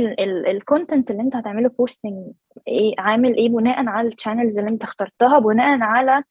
ال 0.48 0.56
content 0.56 1.12
اللي 1.12 1.22
أنت 1.22 1.36
هتعمله 1.36 1.70
posting 1.70 2.32
إيه 2.68 2.94
عامل 3.00 3.38
إيه 3.38 3.50
بناء 3.50 3.88
على 3.88 4.08
ال 4.08 4.13
channels 4.13 4.58
اللي 4.60 4.70
أنت 4.70 4.84
اخترتها 4.84 5.40
بناء 5.40 5.82
على 5.82 6.24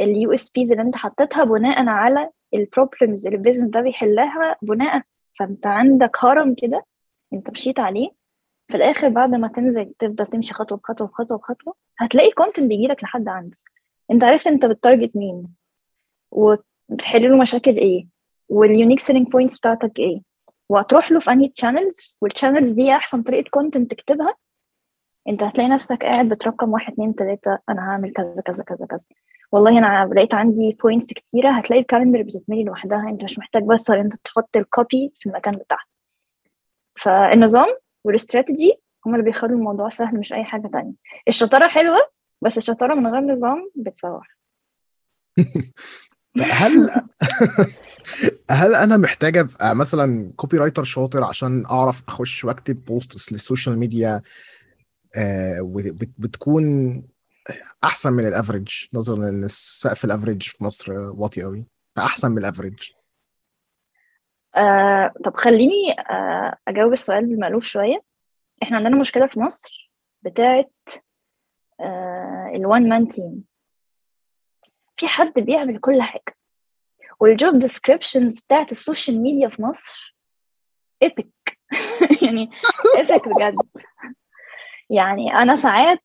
ال 0.00 0.32
USPs 0.34 0.72
اللي 0.72 0.82
أنت 0.82 0.96
حطيتها 0.96 1.44
بناء 1.44 1.88
على 1.88 2.30
ال 2.54 2.62
problems 2.62 3.26
اللي 3.26 3.36
ال 3.36 3.40
business 3.40 3.70
ده 3.70 3.80
بيحلها 3.80 4.56
بناء 4.62 5.02
فأنت 5.38 5.66
عندك 5.66 6.24
هرم 6.24 6.54
كده 6.54 6.84
أنت 7.32 7.50
مشيت 7.50 7.80
عليه 7.80 8.10
في 8.68 8.76
الآخر 8.76 9.08
بعد 9.08 9.30
ما 9.34 9.48
تنزل 9.48 9.92
تفضل 9.98 10.26
تمشي 10.26 10.54
خطوة 10.54 10.78
بخطوة 10.78 11.06
بخطوة 11.06 11.38
بخطوة 11.38 11.74
هتلاقي 11.98 12.30
content 12.30 12.66
بيجيلك 12.68 13.04
لحد 13.04 13.28
عندك. 13.28 13.58
أنت 14.10 14.24
عرفت 14.24 14.46
أنت 14.46 14.66
ب 14.66 14.73
target 14.73 15.16
مين 15.16 15.48
وبتحل 16.30 17.30
له 17.30 17.36
مشاكل 17.38 17.76
إيه 17.76 18.06
وال 18.48 18.61
unique 18.61 19.00
selling 19.00 19.26
points 19.28 19.58
بتاعتك 19.58 19.98
إيه 19.98 20.22
وهتروح 20.68 21.10
له 21.12 21.20
في 21.20 21.32
أنهي 21.32 21.48
channels 21.48 22.16
وال 22.20 22.30
channels 22.30 22.72
دي 22.72 22.92
أحسن 22.92 23.22
طريقة 23.22 23.48
content 23.50 23.90
تكتبها 23.90 24.34
أنت 25.28 25.42
هتلاقي 25.42 25.68
نفسك 25.70 26.02
قاعد 26.04 26.28
بترقم 26.28 26.70
واحد 26.72 26.92
اتنين 26.92 27.14
تلاتة 27.14 27.58
أنا 27.68 27.82
هعمل 27.90 28.12
كذا 28.12 28.34
كذا 28.46 28.62
كذا 28.64 28.86
كذا. 28.86 29.04
والله 29.52 29.78
أنا 29.78 30.14
لقيت 30.14 30.34
عندي 30.34 30.76
points 30.82 31.12
كتيرة 31.12 31.50
هتلاقي 31.50 31.80
ال 31.80 31.85
calendar 31.85 32.22
بتتملي 32.22 32.64
لوحدها 32.64 33.08
أنت 33.08 33.24
مش 33.24 33.38
محتاج 33.38 33.62
بس 33.62 33.90
أنت 33.90 34.14
تحط 34.24 34.56
ال 34.56 34.67
copy 34.67 35.12
في 35.16 35.26
المكان 35.28 35.56
بتاعها 35.56 35.84
فالنظام 36.98 37.66
والاستراتيجي 38.04 38.80
هم 39.06 39.14
اللي 39.14 39.24
بيخلوا 39.24 39.58
الموضوع 39.58 39.88
سهل 39.88 40.18
مش 40.18 40.32
أي 40.32 40.44
حاجة 40.44 40.66
تانية. 40.66 40.92
الشطارة 41.28 41.68
حلوة 41.68 41.98
بس 42.42 42.58
الشطارة 42.58 42.94
من 42.94 43.06
غير 43.06 43.20
نظام 43.20 43.70
بتسوح. 43.74 44.38
هل 46.40 46.90
هل 48.50 48.74
أنا 48.74 48.96
محتاج 48.96 49.36
أبقى 49.36 49.76
مثلا 49.76 50.32
copywriter 50.36 50.84
شاطر 50.84 51.24
عشان 51.24 51.66
أعرف 51.66 52.02
أخش 52.08 52.44
وأكتب 52.44 52.84
posts 52.84 53.32
لل 53.32 53.43
social 53.43 53.78
media 53.78 54.22
آه 55.16 55.60
وبتكون 55.62 57.02
أحسن 57.84 58.12
من 58.12 58.26
ال 58.26 58.31
average. 58.31 58.68
نظرا 58.94 59.28
إن 59.28 59.44
السقف 59.44 60.04
ال 60.04 60.09
average 60.09 60.42
في 60.42 60.64
مصر 60.64 60.92
واطي 60.92 61.42
قوي 61.42 61.66
فاحسن 61.96 62.30
من 62.30 62.38
ال 62.38 62.44
average. 62.44 62.90
آه 64.56 65.12
طب 65.24 65.36
خليني 65.36 65.92
آه 66.10 66.56
أجاوب 66.68 66.92
السؤال 66.92 67.26
بالمألوف 67.26 67.64
شوية. 67.64 68.02
إحنا 68.62 68.76
عندنا 68.76 68.96
مشكلة 68.96 69.26
في 69.26 69.40
مصر 69.40 69.90
بتاعه 70.22 70.70
ال 72.54 72.62
one 72.62 72.88
man 72.88 73.08
team 73.08 73.44
في 74.96 75.08
حد 75.08 75.32
بيعمل 75.40 75.80
كل 75.80 76.02
حاجة. 76.02 76.36
وال 77.20 77.35
job 77.35 77.58
descriptions 77.58 78.40
بتاعت 78.40 78.72
ال 78.72 78.79
social 78.79 79.22
media 79.22 79.48
في 79.48 79.62
مصر 79.62 80.16
epic 81.02 81.58
يعني 82.26 82.50
epic 82.96 83.28
بجد. 83.28 83.56
يعني 84.90 85.34
أنا 85.34 85.56
ساعات 85.56 86.04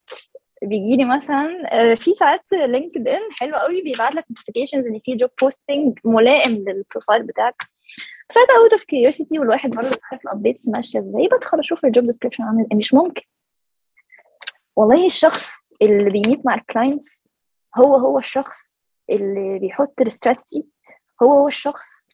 بيجي 0.64 0.96
لي 0.98 1.06
مثلا 1.06 1.64
آه، 1.72 1.96
في 1.96 2.14
ساعات 2.14 2.42
LinkedIn 2.54 3.22
حلو 3.40 3.56
قوي 3.56 3.82
بيبعت 3.82 4.16
لك 4.16 4.26
notifications 4.30 4.86
إن 4.86 5.00
في 5.06 5.16
job 5.16 5.30
posting 5.42 6.00
ملائم 6.06 6.52
لل 6.52 6.68
profile 6.68 7.24
بتاعك 7.24 7.64
ساعات 8.32 8.50
out 8.50 8.72
of 8.72 8.84
curiosity 8.84 9.40
والواحد 9.40 9.70
برضه 9.70 9.98
عارف 10.12 10.24
ال 10.26 10.31
updates 10.31 10.68
ماشية 10.70 11.00
إزاي 11.00 11.28
بدخل 11.28 11.60
أشوف 11.60 11.86
ال 11.86 11.91
job 11.91 12.06
description 12.06 12.44
عامل 12.44 12.66
إيه. 12.72 12.78
مش 12.78 12.94
ممكن 12.94 13.24
والله 14.76 15.06
الشخص 15.06 15.54
اللي 15.82 16.10
بي 16.10 16.22
meet 16.22 16.46
مع 16.46 16.56
ال 16.56 16.65
clients 16.65 17.28
هو 17.78 17.96
هو 17.96 18.20
الشخص 18.20 18.80
اللي 19.10 19.60
بيحط 19.60 20.02
الاستراتيجي 20.02 20.66
هو 21.24 21.34
هو 21.34 21.48
الشخص 21.48 22.10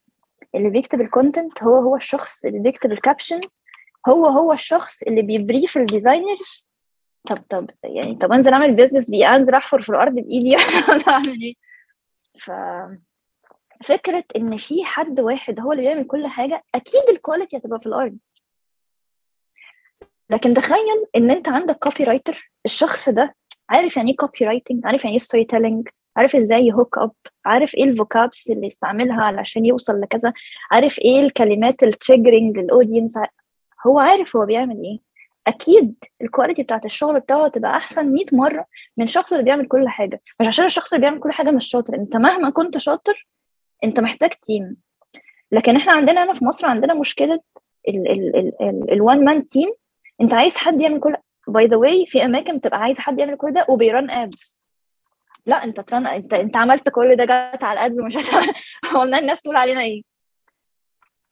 اللي 0.55 0.69
بيكتب 0.69 1.01
ال 1.01 1.09
content 1.09 1.63
هو 1.63 1.75
هو 1.75 1.95
الشخص 1.95 2.45
اللي 2.45 2.59
بيكتب 2.59 2.91
ال 2.91 2.97
caption 2.98 3.41
هو 4.09 4.25
هو 4.25 4.53
الشخص 4.53 5.03
اللي 5.03 5.21
بي 5.21 5.37
brief 5.37 5.77
ال 5.77 5.86
designers 5.86 6.68
طب 7.27 7.37
طب 7.49 7.69
يعني 7.83 8.15
طب 8.15 8.31
أنزل 8.31 8.53
أعمل 8.53 8.75
business 8.75 9.09
بي 9.09 9.27
أنزل 9.27 9.53
أحفر 9.53 9.81
في 9.81 9.89
الأرض 9.89 10.13
بإيدي 10.13 10.55
أعمل 11.07 11.41
إيه؟ 11.41 11.53
ف 12.39 12.51
فكره 13.83 14.23
إن 14.35 14.57
في 14.57 14.85
حد 14.85 15.19
واحد 15.19 15.59
هو 15.59 15.71
اللي 15.71 15.83
بيعمل 15.83 16.07
كل 16.07 16.27
حاجة 16.27 16.63
أكيد 16.75 17.03
ال 17.09 17.15
quality 17.15 17.57
هتبقى 17.57 17.79
في 17.79 17.85
الأرض. 17.85 18.17
لكن 20.29 20.53
تخيل 20.53 21.05
إن 21.15 21.31
أنت 21.31 21.49
عندك 21.49 21.75
copywriter 21.75 22.51
الشخص 22.65 23.09
ده 23.09 23.35
عارف 23.69 23.97
يعني 23.97 24.11
إيه 24.11 24.17
copywriting 24.17 24.85
عارف 24.85 25.03
يعني 25.03 25.13
إيه 25.13 25.19
storytelling 25.19 25.89
عارف 26.17 26.35
إزاي 26.35 26.67
ي 26.67 26.73
hook 26.73 26.97
up 26.97 27.11
عارف 27.45 27.75
إيه 27.75 27.83
ال 27.83 27.93
vocabs 27.93 28.49
اللي 28.49 28.67
يستعملها 28.67 29.21
علشان 29.23 29.65
يوصل 29.65 30.01
لكذا؟ 30.01 30.33
عارف 30.71 30.99
إيه 30.99 31.19
الكلمات 31.19 31.83
ال 31.83 31.90
triggering 31.90 32.59
لل 32.59 32.71
audience 32.71 33.17
هو 33.87 33.99
عارف 33.99 34.35
هو 34.35 34.45
بيعمل 34.45 34.83
إيه. 34.83 35.08
أكيد 35.47 35.95
ال 36.21 36.26
quality 36.27 36.63
بتاعت 36.63 36.85
الشغل 36.85 37.19
بتاعه 37.19 37.45
هتبقى 37.45 37.77
أحسن 37.77 38.13
100 38.13 38.25
مرة 38.31 38.65
من 38.97 39.05
الشخص 39.05 39.31
اللي 39.31 39.43
بيعمل 39.43 39.67
كل 39.67 39.89
حاجة. 39.89 40.21
مش 40.41 40.47
عشان 40.47 40.65
الشخص 40.65 40.93
اللي 40.93 41.01
بيعمل 41.01 41.19
كل 41.19 41.31
حاجة 41.31 41.51
مش 41.51 41.67
شاطر 41.67 41.95
أنت 41.95 42.17
مهما 42.17 42.49
كنت 42.49 42.77
شاطر 42.77 43.27
أنت 43.83 43.99
محتاج 43.99 44.29
team 44.29 44.77
لكن 45.51 45.75
إحنا 45.75 45.91
عندنا 45.91 46.23
هنا 46.23 46.33
في 46.33 46.45
مصر 46.45 46.67
عندنا 46.67 46.93
مشكلة 46.93 47.39
ال 48.91 49.00
one 49.00 49.25
man 49.25 49.47
team 49.47 49.73
أنت 50.21 50.33
عايز 50.33 50.57
حد 50.57 50.81
يعمل 50.81 50.99
كل 50.99 51.15
by 51.47 51.65
the 51.67 51.77
way 51.77 52.05
في 52.05 52.25
أماكن 52.25 52.57
بتبقى 52.57 52.79
عايز 52.79 52.99
حد 52.99 53.19
يعمل 53.19 53.35
كل 53.37 53.53
ده 53.53 53.65
وب 53.69 53.85
run 53.85 54.09
ads 54.09 54.59
لا 55.45 55.63
أنت 55.63 55.79
ت 55.79 55.86
run 55.86 56.07
انت 56.07 56.33
أنت 56.33 56.57
عملت 56.57 56.89
كل 56.89 57.15
ده 57.15 57.25
جت 57.25 57.63
على 57.63 57.79
ال 57.79 57.84
ads 57.84 57.99
ومش 57.99 58.17
قلنا 58.93 59.19
الناس 59.19 59.41
تقول 59.41 59.55
علينا 59.55 59.81
إيه. 59.81 60.08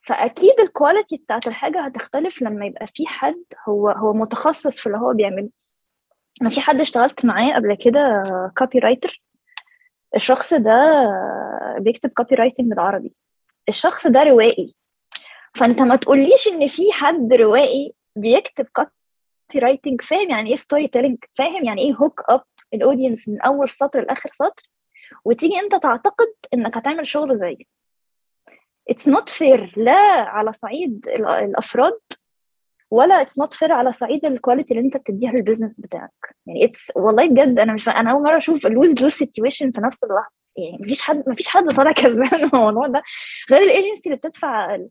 فأكيد 0.08 0.60
ال 0.60 0.67
quality 0.67 1.18
بتاعت 1.18 1.48
الحاجة 1.48 1.82
هتختلف 1.82 2.42
لما 2.42 2.66
يبقى 2.66 2.88
في 2.88 3.08
حد 3.08 3.44
هو 3.70 3.90
هو 3.90 4.14
متخصص 4.14 4.80
في 4.80 4.88
اللي 4.88 4.98
هو 4.98 5.14
بيعمله. 5.14 5.50
أنا 6.42 6.50
في 6.50 6.62
حد 6.62 6.82
اشتغلت 6.82 7.26
معاه 7.26 7.54
قبل 7.56 7.76
كده 7.76 8.24
copywriter 8.58 9.22
الشخص 10.16 10.54
ده 10.54 11.06
بيكتب 11.80 12.10
copywriting 12.10 12.70
بالعربي. 12.70 13.14
الشخص 13.70 14.08
ده 14.08 14.24
روائي. 14.24 14.76
فأنت 15.56 15.82
ما 15.82 15.96
تقوليش 15.96 16.48
إن 16.48 16.68
في 16.68 16.92
حد 16.92 17.34
روائي 17.34 17.94
بيكتب 18.16 18.66
copywriting 18.74 20.02
فاهم 20.02 20.30
يعني 20.30 20.50
إيه 20.50 20.56
storytelling 20.56 21.18
فاهم 21.34 21.66
يعني 21.66 21.82
إيه 21.82 21.94
hook 21.94 22.22
up 22.30 22.42
ال 22.74 22.80
audience 22.80 23.30
من 23.30 23.42
أول 23.42 23.70
سطر 23.70 24.02
لآخر 24.02 24.30
سطر؟ 24.34 24.64
وتيجي 25.26 25.60
أنت 25.60 25.76
تعتقد 25.76 26.34
إنك 26.54 26.78
هتعمل 26.78 27.08
شغل 27.08 27.38
زيه. 27.38 27.77
it's 28.90 29.08
not 29.08 29.30
fair 29.30 29.74
لا 29.78 30.00
على 30.30 30.52
صعيد 30.54 31.08
الأفراد 31.20 32.00
ولا 32.92 33.22
it's 33.22 33.40
not 33.40 33.54
fair 33.54 33.72
على 33.72 33.92
صعيد 33.92 34.26
ال 34.26 34.32
quality 34.32 34.74
اللي 34.74 34.86
انت 34.86 34.98
بتديها 34.98 35.32
لل 35.32 35.42
business 35.42 35.82
بتاعك. 35.82 36.36
يعني 36.46 36.66
it's 36.66 36.92
والله 36.96 37.30
بجد 37.30 37.60
أنا 37.60 37.74
مش 37.74 37.90
أنا 37.90 38.12
أول 38.12 38.24
مرة 38.24 38.38
أشوف 38.38 38.66
lose 38.68 39.02
lose 39.02 39.12
situation 39.12 39.72
في 39.72 39.82
نفس 39.82 40.04
اللحظة. 40.04 40.38
يعني 40.58 40.78
مفيش 40.82 41.02
حد 41.02 41.24
مفيش 41.30 41.48
حد 41.48 41.76
طالع 41.76 41.92
كسبان 41.92 42.44
الموضوع 42.44 42.88
ده. 42.88 43.02
غير 43.52 43.62
الايجنسي 43.64 44.02
اللي 44.06 44.16
بتدفع 44.18 44.66
أقل 44.72 44.90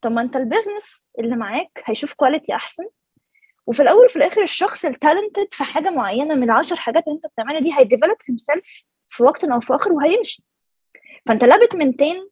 طب 0.00 0.12
ما 0.12 0.20
انت 0.20 0.36
ال 0.36 0.44
business 0.44 1.04
اللي 1.18 1.36
معاك 1.36 1.82
هيشوف 1.84 2.14
quality 2.14 2.54
أحسن. 2.54 2.84
وفي 3.66 3.82
الأول 3.82 4.04
وفي 4.04 4.16
الآخر 4.16 4.42
الشخص 4.42 4.84
ال 4.84 4.91
talented 4.91 5.48
في 5.52 5.64
حاجة 5.64 5.90
معينة 5.90 6.34
من 6.34 6.42
العشر 6.42 6.76
حاجات 6.76 7.04
اللي 7.08 7.16
انت 7.16 7.26
بتعملها 7.26 7.60
دي 7.60 7.74
هي 7.78 8.16
develop 8.28 8.36
himself 8.36 8.84
في 9.08 9.22
وقت 9.22 9.44
أو 9.44 9.60
في 9.60 9.74
آخر 9.74 9.92
وهيمشي. 9.92 10.44
فأنت 11.26 11.44
لا 11.44 11.66
بت 11.66 11.78
maintain 11.78 12.28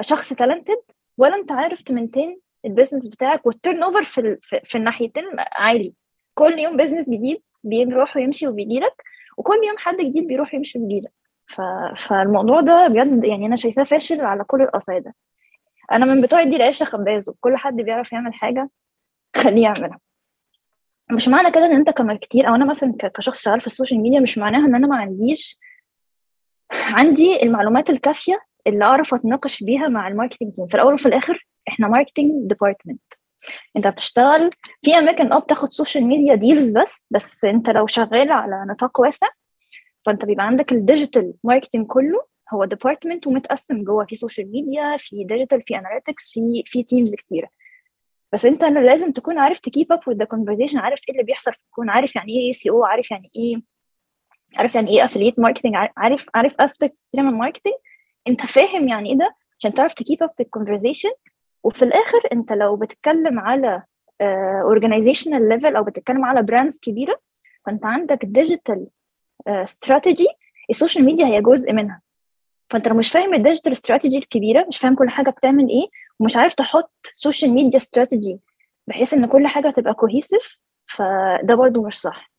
شخص 0.00 0.32
talented 0.32 0.82
ولا 1.18 1.34
انت 1.34 1.52
عارف 1.52 1.82
ت 1.82 1.88
maintain 1.88 2.40
ال 2.64 2.69
business 2.69 3.08
بتاعك 3.08 3.46
وال 3.46 3.82
turnover 3.82 4.02
في, 4.04 4.38
في, 4.42 4.60
في 4.64 4.78
الناحيتين 4.78 5.24
عالي. 5.56 5.94
كل 6.34 6.58
يوم 6.58 6.76
business 6.76 7.10
جديد 7.10 7.42
بيروح 7.64 8.16
ويمشي 8.16 8.46
وبيجي 8.48 8.80
لك 8.80 9.02
وكل 9.36 9.56
يوم 9.66 9.78
حد 9.78 9.96
جديد 9.96 10.26
بيروح 10.26 10.54
يمشي 10.54 10.78
ويجي 10.78 11.00
لك. 11.00 11.12
ف... 11.48 11.60
فالموضوع 12.08 12.60
ده 12.60 12.86
بجد 12.88 13.24
يعني 13.24 13.46
أنا 13.46 13.56
شايفاه 13.56 13.84
فاشل 13.84 14.20
على 14.20 14.44
كل 14.44 14.62
الاصعده 14.62 15.14
أنا 15.92 16.04
من 16.06 16.20
بتوع 16.20 16.42
ادي 16.42 16.56
العيش 16.56 16.84
لخبازه 16.84 17.34
كل 17.40 17.56
حد 17.56 17.76
بيعرف 17.76 18.12
يعمل 18.12 18.34
حاجة 18.34 18.70
خليه 19.36 19.62
يعملها. 19.62 19.98
مش 21.12 21.28
معنى 21.28 21.50
كده 21.50 21.66
إن 21.66 21.72
أنت 21.72 21.90
ك 21.90 21.96
marketer 21.96 22.48
أو 22.48 22.54
أنا 22.54 22.64
مثلا 22.64 22.94
كشخص 23.14 23.42
شغال 23.44 23.60
في 23.60 23.66
ال 23.66 23.71
social 23.71 24.00
media 24.00 24.20
مش 24.20 24.38
معناها 24.38 24.66
إن 24.66 24.74
أنا 24.74 24.86
ما 24.86 24.96
عنديش 24.96 25.58
عندي 26.72 27.42
المعلومات 27.42 27.90
الكافية 27.90 28.40
اللي 28.66 28.84
أعرف 28.84 29.14
أتناقش 29.14 29.62
بيها 29.62 29.88
مع 29.88 30.08
ال 30.08 30.12
marketing 30.12 30.52
team. 30.52 30.66
في 30.66 30.74
الأول 30.74 30.94
وفي 30.94 31.06
الآخر 31.06 31.46
إحنا 31.68 31.88
marketing 31.88 32.30
department 32.48 33.02
أنت 33.76 33.86
بتشتغل 33.86 34.50
في 34.82 34.98
أماكن 34.98 35.32
آه 35.32 35.38
بتاخد 35.38 35.72
social 35.72 36.04
media 36.04 36.34
deals 36.34 36.72
بس 36.72 37.06
بس 37.10 37.44
أنت 37.44 37.70
لو 37.70 37.86
شغال 37.86 38.32
على 38.32 38.64
نطاق 38.70 39.00
واسع 39.00 39.26
فأنت 40.06 40.24
بيبقى 40.24 40.46
عندك 40.46 40.72
ال 40.72 40.80
digital 40.80 41.34
marketing 41.44 41.86
كله 41.86 42.26
هو 42.54 42.64
department 42.64 43.26
ومتقسم 43.26 43.84
جوه. 43.84 44.06
في 44.06 44.16
social 44.16 44.50
media 44.50 44.96
في 44.96 45.24
digital 45.24 45.62
في 45.66 45.78
analytics 45.78 46.32
في 46.32 46.62
في 46.66 46.82
teams 46.82 47.14
كتيرة. 47.14 47.48
بس 48.32 48.46
أنت 48.46 48.64
لازم 48.64 49.12
تكون 49.12 49.38
عارف 49.38 49.58
ت 49.58 49.65
keep 49.65 49.92
up 49.92 50.00
with 50.08 50.16
the 50.16 50.24
conversation 50.24 50.78
عارف 50.78 51.00
إيه 51.08 51.14
اللي 51.14 51.24
بيحصل 51.24 51.52
تكون 51.52 51.90
عارف 51.90 52.16
يعني 52.16 52.32
إيه 52.32 52.52
SEO 52.52 52.84
عارف 52.84 53.10
يعني 53.10 53.30
إيه 53.36 53.62
عارف 54.56 54.74
يعني 54.74 54.90
إيه 54.90 55.04
affiliate 55.04 55.38
marketing 55.38 55.72
عارف 55.96 56.26
عارف 56.34 56.54
aspects 56.60 57.02
كتير 57.02 57.22
من 57.22 57.28
ال 57.28 57.33
marketing 57.33 57.74
انت 58.28 58.46
فاهم 58.46 58.88
يعني 58.88 59.10
إيه 59.10 59.18
ده؟ 59.18 59.34
عشان 59.58 59.74
تعرف 59.74 59.94
ت 59.94 60.00
keep 60.00 60.22
up 60.22 60.30
بال 60.38 60.48
conversation 60.48 61.10
وفي 61.64 61.82
الآخر 61.84 62.20
انت 62.32 62.52
لو 62.52 62.76
بتتكلم 62.76 63.40
على 63.40 63.82
organizational 64.62 65.40
uh, 65.48 65.52
level 65.52 65.76
أو 65.76 65.84
بتتكلم 65.84 66.24
على 66.24 66.42
brands 66.42 66.80
كبيرة 66.80 67.20
فانت 67.66 67.84
عندك 67.84 68.24
digital 68.24 68.86
strategy 69.48 70.26
ال 70.70 70.75
social 70.75 71.04
media 71.04 71.26
هي 71.26 71.42
جزء 71.42 71.72
منها. 71.72 72.00
فانت 72.70 72.88
لو 72.88 72.94
مش 72.96 73.12
فاهم 73.12 73.34
ال 73.34 73.39
digital 73.39 73.72
strategy 73.72 74.18
الكبيرة 74.18 74.64
مش 74.68 74.78
فاهم 74.78 74.94
كل 74.94 75.08
حاجة 75.10 75.30
بتعمل 75.30 75.68
إيه 75.68 75.86
ومش 76.20 76.36
عارف 76.36 76.54
تحط 76.54 76.92
social 77.14 77.50
media 77.50 77.76
strategy 77.76 78.38
بحيث 78.86 79.14
إن 79.14 79.26
كل 79.26 79.46
حاجة 79.46 79.70
تبقى 79.70 79.94
cohesive 79.94 80.58
فده 80.86 81.54
برضو 81.54 81.86
مش 81.86 82.00
صح. 82.00 82.30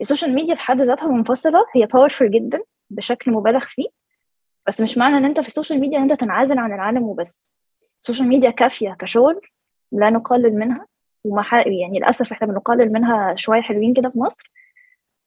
ال 0.00 0.05
social 0.05 0.34
media 0.34 0.54
بحد 0.54 0.80
ذاتها 0.80 1.08
منفصلة 1.08 1.66
هي 1.76 1.86
powerful 1.86 2.22
جدا 2.30 2.60
بشكل 2.90 3.30
مبالغ 3.30 3.60
فيه. 3.60 4.01
بس 4.66 4.80
مش 4.80 4.98
معنى 4.98 5.16
إن 5.16 5.24
أنت 5.24 5.40
في 5.40 5.48
ال 5.48 5.53
social 5.53 5.80
media 5.80 5.98
إن 5.98 6.10
أنت 6.10 6.20
تنعزل 6.20 6.58
عن 6.58 6.72
العالم 6.72 7.02
وبس. 7.02 7.50
ال 8.00 8.04
social 8.04 8.28
media 8.28 8.50
كافية 8.50 8.96
كشغل 8.98 9.40
لا 9.92 10.10
نقلل 10.10 10.54
منها 10.58 10.86
وما 11.24 11.44
يعني 11.52 11.98
للأسف 11.98 12.32
إحنا 12.32 12.46
بنقلل 12.46 12.92
منها 12.92 13.34
شوية 13.36 13.60
حلوين 13.60 13.94
كده 13.94 14.08
في 14.10 14.18
مصر 14.18 14.52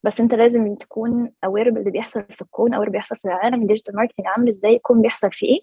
بس 0.04 0.22
أنت 0.22 0.34
لازم 0.34 0.76
تكون 0.76 1.32
aware 1.44 1.70
باللي 1.70 1.92
بيحصل 1.92 2.24
في 2.24 2.42
الكون 2.42 2.74
aware 2.74 2.90
بيحصل 2.90 3.16
في 3.16 3.26
العالم 3.26 3.62
ال 3.62 3.66
digital 3.66 3.96
marketing 3.96 4.28
عامل 4.28 4.48
إزاي 4.48 4.74
يكون 4.74 5.02
بيحصل 5.02 5.32
في 5.32 5.46
إيه. 5.46 5.60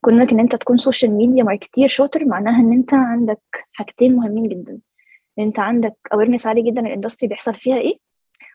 كونك 0.00 0.32
إن 0.32 0.40
أنت 0.40 0.56
تكون 0.56 0.76
social 0.76 1.12
media 1.12 1.44
marketer 1.44 1.88
شاطر 1.88 2.24
معناها 2.24 2.60
إن 2.60 2.72
أنت 2.72 2.94
عندك 2.94 3.40
حاجتين 3.72 4.16
مهمين 4.16 4.48
جدا. 4.48 4.78
إن 5.38 5.44
أنت 5.44 5.58
عندك 5.58 5.96
awareness 6.12 6.46
عالي 6.46 6.70
جدا 6.70 6.80
ال 6.80 6.85
industry 6.85 7.28
بيحصل 7.28 7.54
فيها 7.54 7.76
إيه. 7.76 7.98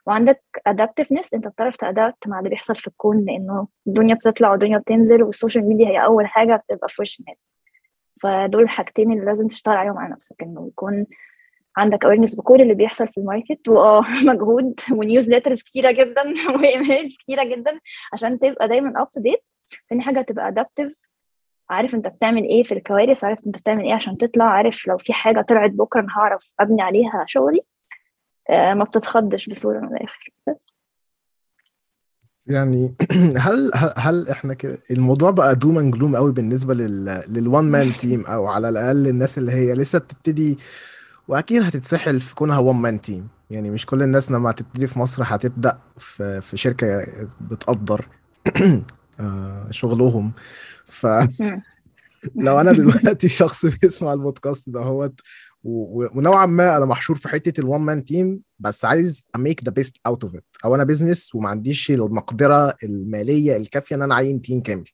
وعندك 0.07 0.43
adaptiveness 0.67 1.33
انت 1.33 1.47
بتعرف 1.47 1.75
ت 1.75 1.84
adapt 1.84 2.27
مع 2.27 2.39
اللي 2.39 2.49
بيحصل 2.49 2.75
في 2.75 2.87
الكون 2.87 3.25
لأنه 3.25 3.67
الدنيا 3.87 4.15
بتطلع 4.15 4.51
والدنيا 4.51 4.77
بتنزل 4.77 5.23
وال 5.23 5.35
social 5.35 5.69
media 5.69 5.87
هي 5.87 6.05
أول 6.05 6.27
حاجة 6.27 6.55
بتبقى 6.55 6.89
في 6.89 7.01
وش 7.01 7.19
الناس. 7.19 7.49
فدول 8.23 8.63
الحاجتين 8.63 9.13
اللي 9.13 9.25
لازم 9.25 9.47
تشتغل 9.47 9.75
عليهم 9.75 9.97
على 9.97 10.13
نفسك 10.13 10.35
إنه 10.43 10.67
يكون 10.67 11.05
عندك 11.77 12.05
awareness 12.05 12.35
بكل 12.35 12.61
اللي 12.61 12.73
بيحصل 12.73 13.07
في 13.07 13.17
ال 13.17 13.25
market 13.25 13.67
وآه 13.67 14.01
مجهود 14.31 14.79
و 14.91 15.29
newsletters 15.29 15.61
كتيرة 15.61 15.91
جدا 15.91 16.23
و 16.55 16.64
emails 16.64 17.17
كتيرة 17.17 17.43
جدا 17.43 17.79
عشان 18.13 18.39
تبقى 18.39 18.67
دايما 18.67 19.01
up 19.01 19.11
to 19.11 19.21
date 19.21 19.43
تاني 19.89 20.01
حاجة 20.01 20.21
تبقى 20.21 20.47
adaptive 20.47 20.95
عارف 21.69 21.95
أنت 21.95 22.07
بتعمل 22.07 22.43
إيه 22.43 22.63
في 22.63 22.73
الكوارث 22.73 23.23
عارف 23.23 23.39
أنت 23.47 23.57
بتعمل 23.57 23.83
إيه 23.85 23.93
عشان 23.93 24.17
تطلع 24.17 24.45
عارف 24.45 24.87
لو 24.87 24.97
في 24.97 25.13
حاجة 25.13 25.41
طلعت 25.41 25.71
بكرة 25.71 26.01
أنا 26.01 26.09
هعرف 26.17 26.51
أبني 26.59 26.81
عليها 26.81 27.25
شغلي. 27.27 27.61
ما 28.49 28.83
بتتخضش 28.83 29.49
بسهوله 29.49 29.79
من 29.79 29.87
الآخر. 29.87 30.33
بس. 30.47 30.67
يعني 32.47 32.95
هل 33.37 33.71
هل, 33.75 33.93
هل 33.97 34.29
إحنا 34.29 34.53
كده 34.53 34.79
الموضوع 34.91 35.31
بقى 35.31 35.55
doom 35.55 35.77
and 35.77 35.93
gloom 35.95 36.15
قوي 36.15 36.31
بالنسبة 36.31 36.73
لل 36.73 37.23
لل 37.27 37.42
one 37.42 37.63
man 37.63 37.91
team 37.91 38.25
أو 38.25 38.47
على 38.47 38.69
الأقل 38.69 39.07
الناس 39.07 39.37
اللي 39.37 39.51
هي 39.51 39.73
لسه 39.73 39.99
بتبتدي 39.99 40.57
وأكيد 41.27 41.63
هتتسحل 41.63 42.19
في 42.21 42.35
كونها 42.35 42.59
one 42.59 42.75
man 42.75 43.01
team 43.01 43.27
يعني 43.49 43.69
مش 43.69 43.85
كل 43.85 44.03
الناس 44.03 44.31
لما 44.31 44.49
هتبتدي 44.49 44.87
في 44.87 44.99
مصر 44.99 45.23
هتبدأ 45.25 45.77
في 45.97 46.41
في 46.41 46.57
شركة 46.57 47.07
بتقدر 47.41 48.07
آه، 49.19 49.67
شغلهم. 49.71 50.31
ف 50.85 51.07
لو 52.35 52.59
أنا 52.59 52.71
دلوقتي 52.71 53.29
شخص 53.29 53.65
بيسمع 53.65 54.13
البودكاست 54.13 54.69
ده 54.69 54.79
هوت 54.79 55.21
ونوعا 55.63 56.45
ما 56.45 56.77
أنا 56.77 56.85
محشور 56.85 57.15
في 57.15 57.27
حتة 57.27 57.61
ال 57.61 57.66
one 57.66 57.81
man 57.81 58.03
team 58.03 58.41
بس 58.59 58.85
عايز 58.85 59.27
ا 59.35 59.41
make 59.41 59.63
the 59.63 59.71
best 59.71 59.97
out 60.07 60.23
of 60.23 60.35
it 60.35 60.45
أو 60.65 60.75
أنا 60.75 60.83
business 60.83 61.35
وما 61.35 61.49
عنديش 61.49 61.91
المقدرة 61.91 62.73
المالية 62.83 63.57
الكافية 63.57 63.95
إن 63.95 64.01
أنا 64.01 64.13
أعين 64.13 64.41
team 64.41 64.61
كامل. 64.61 64.89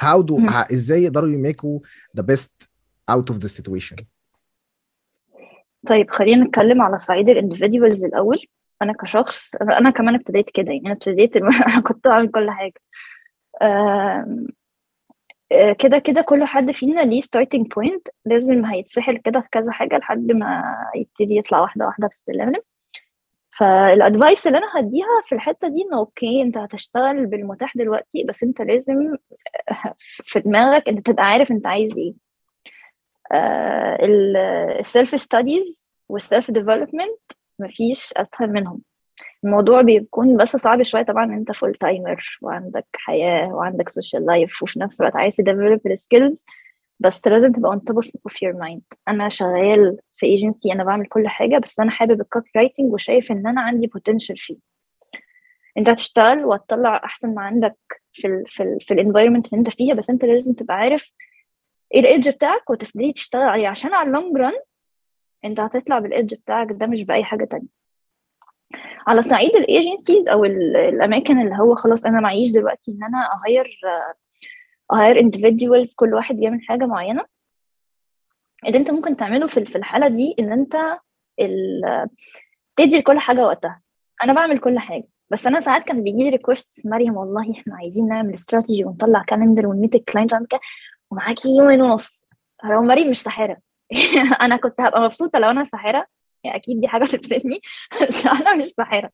how 0.00 0.22
do 0.22 0.40
إزاي 0.72 1.02
يقدروا 1.02 1.30
ي 1.30 1.40
make 1.40 1.80
وا 2.16 2.18
the 2.18 2.22
best 2.22 2.70
out 3.10 3.30
of 3.30 3.38
the 3.38 3.46
situation 3.46 3.96
طيب 5.86 6.10
خلينا 6.10 6.44
نتكلم 6.44 6.82
على 6.82 6.98
صعيد 6.98 7.28
ال 7.28 7.34
individuals 7.34 8.04
الأول. 8.04 8.38
أنا 8.82 8.92
كشخص 8.92 9.54
أنا 9.54 9.90
كمان 9.90 10.14
ابتديت 10.14 10.50
كده 10.50 10.72
يعني 10.72 10.86
أنا 10.86 10.92
ابتديت 10.92 11.36
أنا 11.36 11.80
كنت 11.80 12.08
بعمل 12.08 12.30
كل 12.30 12.50
حاجة. 12.50 12.80
كده 15.78 15.98
كده 15.98 16.20
كل 16.22 16.44
حد 16.44 16.70
فينا 16.70 17.00
ليه 17.00 17.20
starting 17.20 17.66
point 17.66 18.08
لازم 18.24 18.64
هيتسحل 18.64 19.16
كده 19.18 19.40
في 19.40 19.48
كذا 19.52 19.72
حاجة 19.72 19.96
لحد 19.98 20.32
ما 20.32 20.62
يبتدي 20.96 21.36
يطلع 21.36 21.60
واحدة 21.60 21.86
واحدة 21.86 22.08
في 22.08 22.14
السلم. 22.14 22.52
فال 23.58 23.80
advice 23.80 24.46
اللي 24.46 24.58
أنا 24.58 24.66
هديها 24.80 25.22
في 25.24 25.34
الحتة 25.34 25.68
دي 25.68 25.82
إنه 25.82 25.98
okay 25.98 26.42
أنت 26.42 26.58
هتشتغل 26.58 27.26
بالمتاح 27.26 27.76
دلوقتي 27.76 28.24
بس 28.24 28.42
أنت 28.42 28.62
لازم 28.62 29.16
في 30.00 30.40
دماغك 30.40 30.88
أنت 30.88 31.06
تبقى 31.10 31.24
عارف 31.24 31.50
أنت 31.50 31.66
عايز 31.66 31.94
إيه. 31.98 32.14
ال 34.80 34.88
self 34.88 35.20
studies 35.20 35.94
وال 36.08 36.22
self 36.22 36.50
development 36.50 37.20
مفيش 37.58 38.12
أسهل 38.16 38.52
منهم. 38.52 38.80
الموضوع 39.44 39.82
بيكون 39.82 40.36
بس 40.36 40.56
صعب 40.56 40.82
شوية 40.82 41.02
طبعا 41.02 41.24
أنت 41.24 41.52
full 41.52 41.74
timer 41.74 42.38
وعندك 42.42 42.86
حياة 42.94 43.48
وعندك 43.48 43.88
social 43.88 44.26
life 44.26 44.62
وفي 44.62 44.80
نفس 44.80 45.00
الوقت 45.00 45.16
عايز 45.16 45.36
ت 45.36 45.42
develop 45.42 45.86
ال 45.86 45.94
skills 45.94 46.44
بس 47.00 47.26
لازم 47.28 47.52
تبقى 47.52 47.72
on 47.72 47.78
top 47.92 47.96
of 47.98 48.32
your 48.44 48.54
mind. 48.64 48.80
أنا 49.08 49.28
شغال 49.28 49.98
في 50.16 50.26
ايجنسي 50.26 50.72
أنا 50.72 50.84
بعمل 50.84 51.06
كل 51.06 51.28
حاجة 51.28 51.58
بس 51.58 51.80
أنا 51.80 51.90
حابب 51.90 52.20
ال 52.20 52.50
copywriting 52.56 52.92
وشايف 52.92 53.32
إن 53.32 53.46
أنا 53.46 53.60
عندي 53.60 53.86
potential 53.86 54.36
فيه. 54.38 54.56
أنت 55.78 55.88
هتشتغل 55.88 56.44
وهتطلع 56.44 56.96
أحسن 57.04 57.34
ما 57.34 57.42
عندك 57.42 57.76
في 58.12 58.26
ال 58.28 58.44
في 58.46 58.62
ال 58.62 58.80
في 58.80 58.94
ال 58.94 58.98
environment 58.98 59.46
اللي 59.46 59.58
أنت 59.58 59.70
فيها 59.70 59.94
بس 59.94 60.10
أنت 60.10 60.24
لازم 60.24 60.52
تبقى 60.52 60.76
عارف 60.76 61.12
إيه 61.94 62.00
ال 62.00 62.06
edge 62.06 62.28
بتاعك 62.30 62.70
وتبتدي 62.70 63.12
تشتغل 63.12 63.42
عليه. 63.42 63.68
عشان 63.68 63.94
على 63.94 64.06
ال 64.08 64.14
long 64.14 64.36
run 64.36 64.52
أنت 65.44 65.60
هتطلع 65.60 65.98
بال 65.98 66.10
edge 66.10 66.34
بتاعك 66.34 66.68
ده 66.70 66.86
مش 66.86 67.02
بأي 67.02 67.24
حاجة 67.24 67.44
تانية. 67.44 67.80
على 69.10 69.22
صعيد 69.22 69.56
ال 69.56 69.64
agencies 69.64 70.28
أو 70.28 70.44
الأماكن 70.44 71.40
اللي 71.40 71.56
هو 71.60 71.74
خلاص 71.74 72.04
أنا 72.04 72.20
معيش 72.20 72.52
دلوقتي 72.52 72.90
إن 72.90 73.04
أنا 73.04 73.28
أ 73.46 73.53
hire 73.53 73.80
أ 74.92 74.98
hire 74.98 75.22
individuals 75.22 75.94
كل 75.96 76.14
واحد 76.14 76.36
بيعمل 76.36 76.62
حاجة 76.62 76.86
معينة. 76.86 77.24
اللي 78.66 78.78
أنت 78.78 78.90
ممكن 78.90 79.16
تعمله 79.16 79.46
في 79.46 79.76
الحالة 79.76 80.08
دي 80.08 80.34
إن 80.40 80.52
أنت 80.52 80.76
تدي 82.76 82.98
لكل 82.98 83.18
حاجة 83.18 83.46
وقتها. 83.46 83.80
أنا 84.24 84.32
بعمل 84.32 84.58
كل 84.58 84.78
حاجة 84.78 85.08
بس 85.30 85.46
أنا 85.46 85.60
ساعات 85.60 85.84
كان 85.84 86.04
بيجي 86.04 86.24
لي 86.24 86.28
request 86.28 86.86
مريم 86.86 87.16
والله 87.16 87.52
إحنا 87.52 87.76
عايزين 87.76 88.08
نعمل 88.08 88.34
استراتيجي 88.34 88.84
ونطلع 88.84 89.22
calendar 89.22 89.66
ون 89.66 89.75
meet 89.75 89.94
ال 89.94 89.99
client 89.99 90.32
ومعاكي 91.10 91.48
يومين 91.58 91.82
ونص. 91.82 92.28
هو 92.64 92.82
مريم 92.82 93.10
مش 93.10 93.22
ساحرة. 93.22 93.56
أنا 94.42 94.56
كنت 94.56 94.80
هبقى 94.80 95.00
مبسوطة 95.00 95.38
لو 95.38 95.50
أنا 95.50 95.64
ساحرة 95.64 96.06
يعني 96.44 96.56
أكيد 96.56 96.80
دي 96.80 96.88
حاجة 96.88 97.04
تبسطني 97.16 97.60
بس 98.08 98.26
أنا 98.26 98.54
مش 98.54 98.68
ساحره 98.68 99.10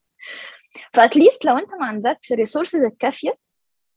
ف 0.93 0.99
at 0.99 1.12
least 1.12 1.45
لو 1.45 1.57
أنت 1.57 1.73
ما 1.79 1.85
عندكش 1.85 2.33
ال 2.33 2.38
resources 2.38 2.83
الكافية 2.83 3.37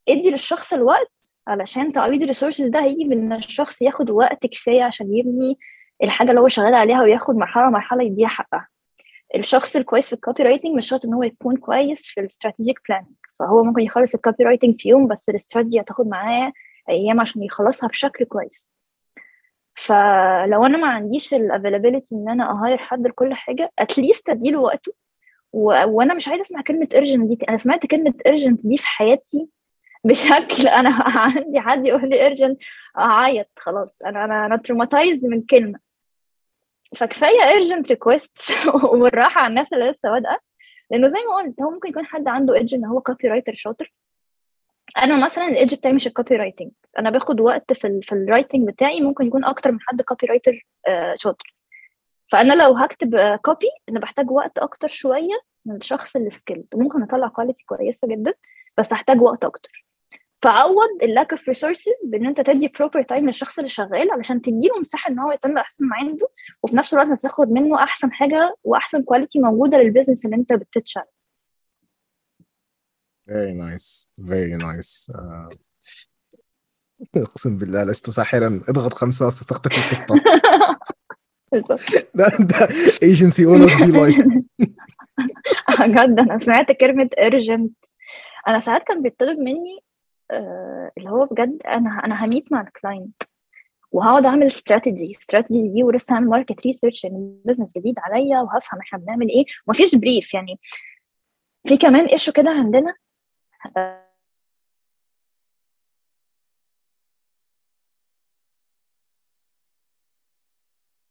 ادي 0.09 0.31
للشخص 0.31 0.73
الوقت 0.73 1.13
علشان 1.49 1.93
تعويض 1.93 2.23
ال 2.23 2.27
resources 2.27 2.67
ده 2.67 2.83
هيجي 2.83 3.05
من 3.05 3.33
الشخص 3.33 3.83
ياخد 3.83 4.11
وقت 4.11 4.47
كفاية 4.47 4.83
عشان 4.83 5.15
يبني 5.15 5.59
الحاجة 6.03 6.31
اللي 6.31 6.41
هو 6.41 6.49
شغال 6.49 6.75
عليها 6.75 7.03
وياخد 7.03 7.35
مرحلة 7.35 7.71
مرحله 7.71 8.03
يديها 8.05 8.29
حقها. 8.29 8.69
الشخص 9.35 9.77
الكويس 9.77 10.07
في 10.07 10.13
ال 10.13 10.43
copywriting 10.43 10.77
مش 10.77 10.89
شرط 10.89 11.05
إن 11.05 11.15
هو 11.15 11.23
يكون 11.23 11.57
كويس 11.57 12.07
في 12.07 12.21
ال 12.21 12.27
strategic 12.27 12.79
planning 12.89 13.09
فهو 13.39 13.65
ممكن 13.65 13.83
يخلص 13.83 14.15
ال 14.15 14.45
copywriting 14.45 14.81
في 14.81 14.89
يوم 14.89 15.07
بس 15.09 15.29
الاستراتيجي 15.29 15.81
هتاخد 15.81 16.07
معاه 16.07 16.53
أيام 16.89 17.21
عشان 17.21 17.43
يخلصها 17.43 17.89
بشكل 17.89 18.25
كويس. 18.25 18.71
فلو 19.81 20.67
أنا 20.67 20.79
ما 20.79 20.87
عنديش 20.89 21.35
ال 21.35 21.41
availability 21.41 22.15
إن 22.15 22.29
أنا 22.29 22.51
ا 22.51 22.57
hire 22.57 22.79
حد 22.79 23.07
لكل 23.07 23.35
حاجة 23.35 23.73
at 23.79 23.93
least 23.93 24.29
أديله 24.31 24.61
وقته. 24.61 24.93
و... 25.53 25.63
وأنا 25.87 26.15
مش 26.15 26.29
عايزة 26.29 26.43
أسمع 26.43 26.63
كلمة 26.63 26.89
urgent 26.95 27.27
دي 27.29 27.39
أنا 27.49 27.57
سمعت 27.57 27.87
كلمة 27.87 28.15
urgent 28.29 28.67
دي 28.69 28.77
في 28.77 28.87
حياتي 28.89 29.49
بشكل 30.05 30.69
أنا 30.81 30.91
عندي 31.07 31.61
حد 31.61 31.87
يقول 31.87 32.11
لي 32.11 32.31
urgent 32.31 32.57
أعيط 32.99 33.49
خلاص 33.57 34.03
أنا 34.03 34.25
أنا 34.25 34.47
أنا 34.47 34.57
traumatized 34.57 35.25
من 35.27 35.43
كلمة. 35.43 35.79
فكفاية 36.97 37.61
urgent 37.61 37.85
requests 37.95 38.75
والراحة 38.95 39.41
على 39.41 39.51
الناس 39.51 39.73
اللي 39.73 39.91
لسه 39.91 40.11
بادئه 40.11 40.39
لأنه 40.91 41.09
زي 41.09 41.19
ما 41.29 41.35
قلت 41.37 41.63
هو 41.63 41.71
ممكن 41.71 41.89
يكون 41.89 42.05
حد 42.07 42.29
عنده 42.29 42.55
edge 42.55 42.75
ان 42.75 42.85
هو 42.85 43.01
copywriter 43.01 43.55
شاطر. 43.55 43.93
أنا 45.03 45.25
مثلا 45.25 45.49
ال 45.49 45.54
edge 45.54 45.75
بتاعي 45.75 45.95
مش 45.95 46.07
ال 46.07 46.37
copywriting 46.37 46.71
أنا 46.99 47.11
باخد 47.11 47.41
وقت 47.41 47.73
في 47.73 47.87
ال 47.87 48.03
في 48.03 48.13
ال 48.13 48.20
writing 48.20 48.69
بتاعي 48.69 49.01
ممكن 49.01 49.27
يكون 49.27 49.45
أكتر 49.45 49.73
من 49.73 49.79
حد 49.81 50.03
copywriter 50.03 50.67
آه 50.89 51.15
شاطر. 51.19 51.55
فأنا 52.33 52.55
لو 52.55 52.73
هكتب 52.77 53.39
copy 53.43 53.67
أنا 53.89 54.01
بحتاج 54.01 54.31
وقت 54.31 54.59
أكتر 54.59 54.89
شوية 54.89 55.41
من 55.67 55.77
الشخص 55.77 56.17
اللي 56.17 56.31
skilled 56.31 56.65
ممكن 56.75 57.03
أطلع 57.03 57.29
quality 57.29 57.65
كويسة 57.67 58.09
جدا 58.09 58.35
بس 58.79 58.93
هحتاج 58.93 59.21
وقت 59.23 59.45
أكتر. 59.45 59.87
فعوض 60.43 61.03
ال 61.03 61.09
lack 61.09 61.31
of 61.33 61.49
resources 61.49 62.07
بإن 62.07 62.27
أنت 62.27 62.41
تدي 62.41 62.69
proper 62.79 63.03
time 63.03 63.27
للشخص 63.27 63.59
اللي 63.59 63.69
شغال 63.69 64.11
علشان 64.11 64.43
تديله 64.43 64.79
مساحة 64.81 65.11
إن 65.11 65.19
هو 65.19 65.33
يطلع 65.33 65.61
أحسن 65.61 65.85
ما 65.85 65.97
عنده 65.97 66.29
وفي 66.63 66.77
نفس 66.77 66.95
الوقت 66.95 67.09
هتاخد 67.09 67.51
منه 67.51 67.83
أحسن 67.83 68.13
حاجة 68.13 68.57
وأحسن 68.65 69.03
quality 69.03 69.39
موجودة 69.39 69.79
لل 69.79 69.88
business 69.88 70.25
اللي 70.25 70.37
أنت 70.37 70.53
بتشتغل. 70.53 71.03
Very 73.31 73.55
nice. 73.55 74.07
Very 74.19 74.57
nice. 74.57 75.11
uh, 75.15 75.57
أقسم 77.17 77.57
بالله 77.57 77.85
لست 77.85 78.11
ساحرا. 78.11 78.61
اضغط 78.69 78.95
خمسة 78.95 79.27
وستختفي 79.27 79.97
القطه 81.53 82.01
ده 82.15 82.29
ده 82.41 82.69
agency 83.03 83.45
owners 83.47 83.77
be 83.77 83.93
like 83.93 84.25
بجد 85.81 86.21
أنا 86.21 86.39
سمعت 86.39 86.73
كلمة 86.73 87.11
urgent 87.19 87.73
أنا 88.49 88.61
ساعات 88.61 88.83
كان 88.83 89.03
بيطلب 89.03 89.39
مني 89.39 89.79
آه 90.31 90.91
اللي 90.99 91.11
هو 91.11 91.27
بجد 91.27 91.59
أنا 91.67 92.03
أنا 92.05 92.25
ه 92.25 92.31
meet 92.31 92.53
مع 92.53 92.61
ال 92.61 92.70
client 92.70 93.23
وهقعد 93.93 94.27
أعمل 94.27 94.47
strategy 94.47 95.11
strategy 95.11 95.69
دي 95.69 95.83
ولسه 95.83 96.15
هعمل 96.15 96.29
market 96.29 96.61
research 96.67 97.05
يعني 97.05 97.41
business 97.45 97.73
جديد 97.79 97.95
عليا 97.99 98.41
وهفهم 98.41 98.81
إحنا 98.81 98.99
بنعمل 98.99 99.29
إيه. 99.29 99.45
ومفيش 99.67 99.95
brief 99.95 100.35
يعني 100.35 100.61
في 101.67 101.77
كمان 101.77 102.05
issue 102.05 102.33
كده 102.33 102.51
عندنا. 102.51 102.95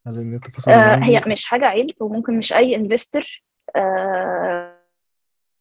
ال 0.07 0.17
client 0.19 0.43
آه 0.69 0.95
هي 0.95 1.21
مش 1.27 1.45
حاجة 1.45 1.65
عيب 1.65 1.87
وممكن 1.99 2.37
مش 2.37 2.53
أي 2.53 2.75
investor 2.75 3.43
آه 3.75 4.79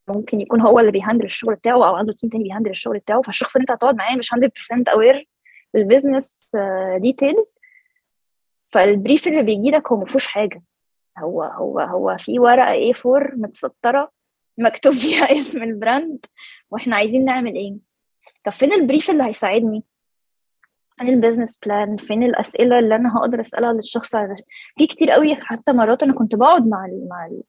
ممكن 0.08 0.40
يكون 0.40 0.60
هو 0.60 0.80
اللي 0.80 0.90
بي 0.92 1.00
handle 1.00 1.24
الشغل 1.24 1.54
بتاعه 1.54 1.74
أو 1.74 1.94
عنده 1.94 2.12
team 2.12 2.30
تاني 2.30 2.44
بي 2.44 2.51
handle 2.51 2.70
الشغل 2.70 2.98
بتاعه 2.98 3.22
فالشخص 3.22 3.56
اللي 3.56 3.62
أنت 3.62 3.70
هتقعد 3.70 3.94
معاه 3.94 4.16
مش 4.16 4.30
100% 4.32 4.92
aware 4.92 5.28
بال 5.74 5.89
business 5.89 6.50
details 7.00 7.56
فال 8.72 8.88
brief 8.88 9.28
اللي 9.28 9.42
بيجي 9.42 9.70
لك 9.70 9.92
هو 9.92 9.96
ما 10.00 10.06
فيهوش 10.06 10.26
حاجة. 10.26 10.62
هو 11.18 11.42
هو 11.42 11.80
هو 11.80 12.16
في 12.18 12.38
ورقة 12.38 12.92
A4 12.92 13.34
متسطرة 13.36 14.12
مكتوب 14.58 14.92
فيها 15.02 15.24
اسم 15.24 15.62
ال 15.62 15.73
brand 15.73 16.26
وإحنا 16.70 16.96
عايزين 16.96 17.24
نعمل 17.24 17.54
إيه؟ 17.54 17.76
طب 18.44 18.52
فين 18.52 18.72
ال 18.72 18.78
brief 18.78 19.10
اللي 19.10 19.24
هيساعدني؟ 19.24 19.84
فين 20.98 21.08
ال 21.08 21.14
business 21.14 21.58
plan؟ 21.66 21.96
فين 21.96 22.22
الأسئلة 22.22 22.78
اللي 22.78 22.96
أنا 22.96 23.16
هقدر 23.16 23.40
أسألها 23.40 23.72
للشخص؟ 23.72 24.16
في 24.76 24.86
كتير 24.86 25.10
قوي 25.10 25.34
حتى 25.36 25.72
مرات 25.72 26.02
أنا 26.02 26.12
كنت 26.12 26.34
بقعد 26.34 26.66
مع 26.66 26.84
ال 26.86 27.08
مع 27.08 27.26
ال 27.26 27.42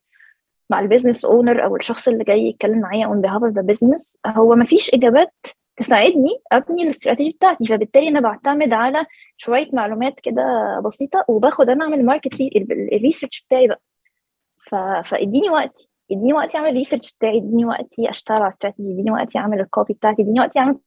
مع 0.69 0.79
ال 0.79 0.84
business 0.84 1.25
owner 1.25 1.65
أو 1.65 1.75
الشخص 1.75 2.07
اللي 2.07 2.23
جاي 2.23 2.47
يتكلم 2.47 2.79
معايا 2.79 3.05
on 3.05 3.27
behalf 3.27 3.41
of 3.41 3.53
the 3.53 3.65
business. 3.65 4.17
هو 4.27 4.55
ما 4.55 4.65
فيش 4.65 4.93
إجابات 4.93 5.33
تساعدني 5.75 6.41
أبني 6.51 6.83
الاستراتيجي 6.83 7.31
بتاعتي 7.31 7.65
فبالتالي 7.65 8.07
أنا 8.07 8.19
بعتمد 8.19 8.73
على 8.73 9.05
شوية 9.37 9.69
معلومات 9.73 10.19
كده 10.19 10.43
بسيطة 10.85 11.25
وباخد 11.27 11.69
أنا 11.69 11.85
أعمل 11.85 12.05
market 12.05 12.33
ال 12.93 12.99
research 12.99 13.45
بتاعي 13.47 13.67
بقى. 13.67 13.81
فاديني 15.03 15.49
وقتي. 15.49 15.89
اديني 16.11 16.33
وقتي 16.33 16.57
أعمل 16.57 16.69
ال 16.69 16.74
research 16.74 17.13
بتاعي 17.13 17.37
اديني 17.37 17.65
وقتي 17.65 18.09
أشتغل 18.09 18.37
على 18.37 18.47
استراتيجي 18.47 18.93
اديني 18.93 19.11
وقتي 19.11 19.37
أعمل 19.37 19.59
ال 19.59 19.66
copy 19.66 19.93
بتاعتي 19.93 20.21
اديني 20.21 20.39
وقتي 20.39 20.59
أعمل 20.59 20.79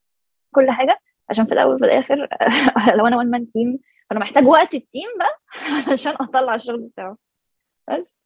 كل 0.54 0.70
حاجة 0.70 0.98
عشان 1.30 1.46
في 1.46 1.52
الأول 1.52 1.74
وفي 1.74 1.84
الآخر 1.84 2.28
لو 2.98 3.06
أنا 3.06 3.16
one 3.16 3.30
man 3.30 3.50
team 3.50 3.78
فأنا 4.10 4.20
محتاج 4.20 4.46
وقت 4.46 4.74
ال 4.74 4.81
team 4.81 5.08
بقى 5.18 5.40
عشان 5.92 6.12
أطلع 6.20 6.54
الشغل 6.54 6.80
بتاعه. 6.80 7.16
بس. 7.90 8.21